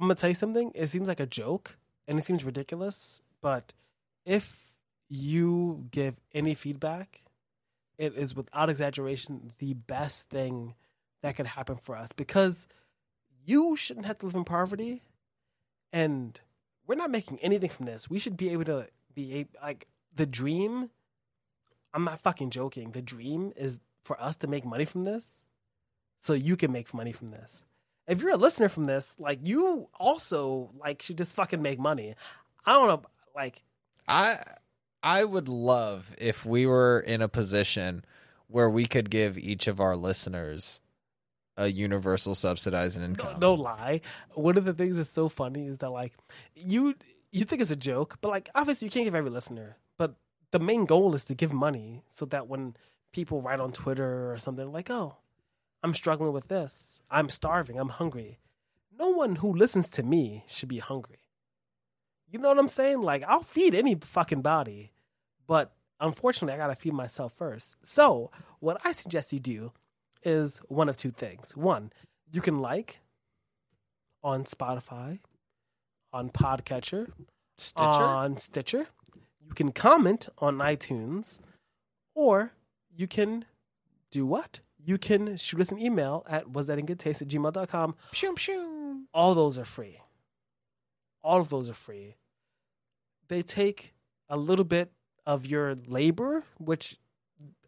[0.00, 0.72] I'm gonna tell you something.
[0.74, 1.76] It seems like a joke
[2.08, 3.72] and it seems ridiculous, but
[4.24, 4.58] if
[5.08, 7.22] you give any feedback,
[7.98, 10.74] it is without exaggeration the best thing
[11.22, 12.66] that could happen for us because
[13.44, 15.02] you shouldn't have to live in poverty
[15.92, 16.38] and
[16.86, 18.10] we're not making anything from this.
[18.10, 20.90] We should be able to be a, like the dream.
[21.94, 22.92] I'm not fucking joking.
[22.92, 25.44] The dream is for us to make money from this
[26.18, 27.64] so you can make money from this.
[28.08, 32.14] If you're a listener from this, like you also like should just fucking make money.
[32.66, 33.02] I don't know,
[33.34, 33.62] like
[34.08, 34.38] I
[35.02, 38.04] I would love if we were in a position
[38.48, 40.80] where we could give each of our listeners
[41.56, 43.40] a universal subsidized no, income.
[43.40, 44.00] no lie.
[44.34, 46.14] One of the things that's so funny is that like
[46.54, 46.94] you
[47.30, 49.76] you think it's a joke, but like obviously you can't give every listener.
[49.98, 50.16] But
[50.50, 52.76] the main goal is to give money so that when
[53.12, 55.16] people write on Twitter or something like, "Oh,
[55.82, 57.02] I'm struggling with this.
[57.10, 57.78] I'm starving.
[57.78, 58.38] I'm hungry."
[58.98, 61.18] No one who listens to me should be hungry.
[62.30, 63.02] You know what I'm saying?
[63.02, 64.92] Like I'll feed any fucking body,
[65.46, 67.76] but unfortunately I gotta feed myself first.
[67.82, 69.72] So what I suggest you do
[70.24, 71.56] is one of two things.
[71.56, 71.92] One,
[72.30, 73.00] you can like
[74.22, 75.20] on Spotify,
[76.12, 77.10] on Podcatcher,
[77.58, 77.82] Stitcher?
[77.84, 78.86] on Stitcher.
[79.46, 81.38] You can comment on iTunes,
[82.14, 82.52] or
[82.94, 83.44] you can
[84.10, 84.60] do what?
[84.84, 87.94] You can shoot us an email at was that in good taste at gmail.com.
[88.12, 89.04] Shoom, shoom.
[89.14, 90.00] All those are free.
[91.22, 92.16] All of those are free.
[93.28, 93.94] They take
[94.28, 94.92] a little bit
[95.24, 96.96] of your labor, which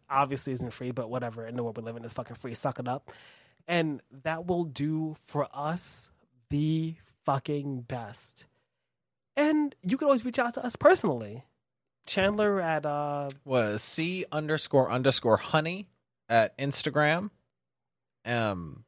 [0.09, 1.45] obviously isn't free, but whatever.
[1.45, 2.53] In the world we live in, is fucking free.
[2.53, 3.11] Suck it up.
[3.67, 6.09] And that will do for us
[6.49, 6.95] the
[7.25, 8.45] fucking best.
[9.35, 11.43] And you can always reach out to us personally.
[12.05, 15.89] Chandler at uh was C underscore underscore honey
[16.29, 17.31] at Instagram.
[18.25, 18.85] Um,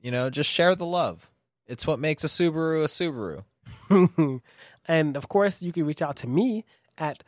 [0.00, 1.30] you know, just share the love.
[1.66, 3.44] It's what makes a Subaru a
[3.90, 4.40] Subaru.
[4.86, 6.64] and of course you can reach out to me
[6.96, 7.22] at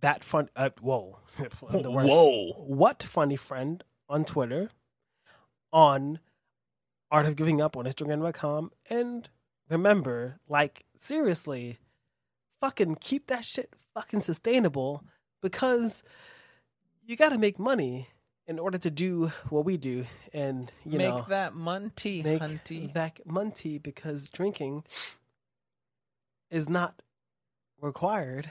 [0.00, 1.18] that fun uh, whoa
[1.70, 2.08] the worst.
[2.08, 2.52] Whoa.
[2.56, 4.70] what funny friend on twitter
[5.72, 6.18] on
[7.10, 9.28] art of giving up on instagram.com and
[9.68, 11.78] remember like seriously
[12.60, 15.04] fucking keep that shit fucking sustainable
[15.42, 16.02] because
[17.04, 18.08] you got to make money
[18.46, 22.40] in order to do what we do and you know Make know that munty, make
[22.40, 22.92] hunty.
[22.94, 24.84] that munty because drinking
[26.50, 27.02] is not
[27.80, 28.50] required.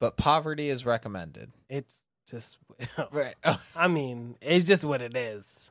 [0.00, 1.52] But poverty is recommended.
[1.68, 2.58] It's just,
[3.12, 3.34] Right.
[3.76, 5.70] I mean, it's just what it is.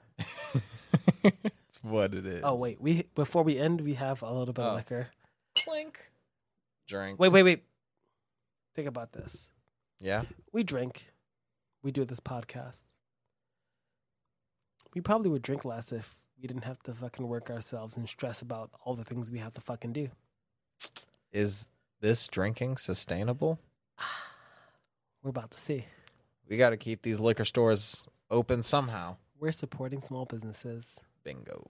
[1.24, 2.41] it's what it is.
[2.44, 4.70] Oh wait, we before we end, we have a little bit Oh.
[4.70, 5.08] of liquor.
[5.56, 6.00] Clink.
[6.88, 7.20] Drink.
[7.20, 7.64] Wait, wait, wait.
[8.76, 9.52] Think about this.
[10.00, 10.24] Yeah.
[10.52, 11.12] We drink.
[11.84, 12.82] We do this podcast.
[14.94, 18.41] We probably would drink less if we didn't have to fucking work ourselves and stress
[18.41, 20.10] about all the things we have to fucking do.
[21.32, 21.66] Is
[22.00, 23.60] this drinking sustainable?
[25.24, 25.86] We're about to see.
[26.49, 29.18] We got to keep these liquor stores open somehow.
[29.40, 30.99] We're supporting small businesses.
[31.24, 31.65] Bingo.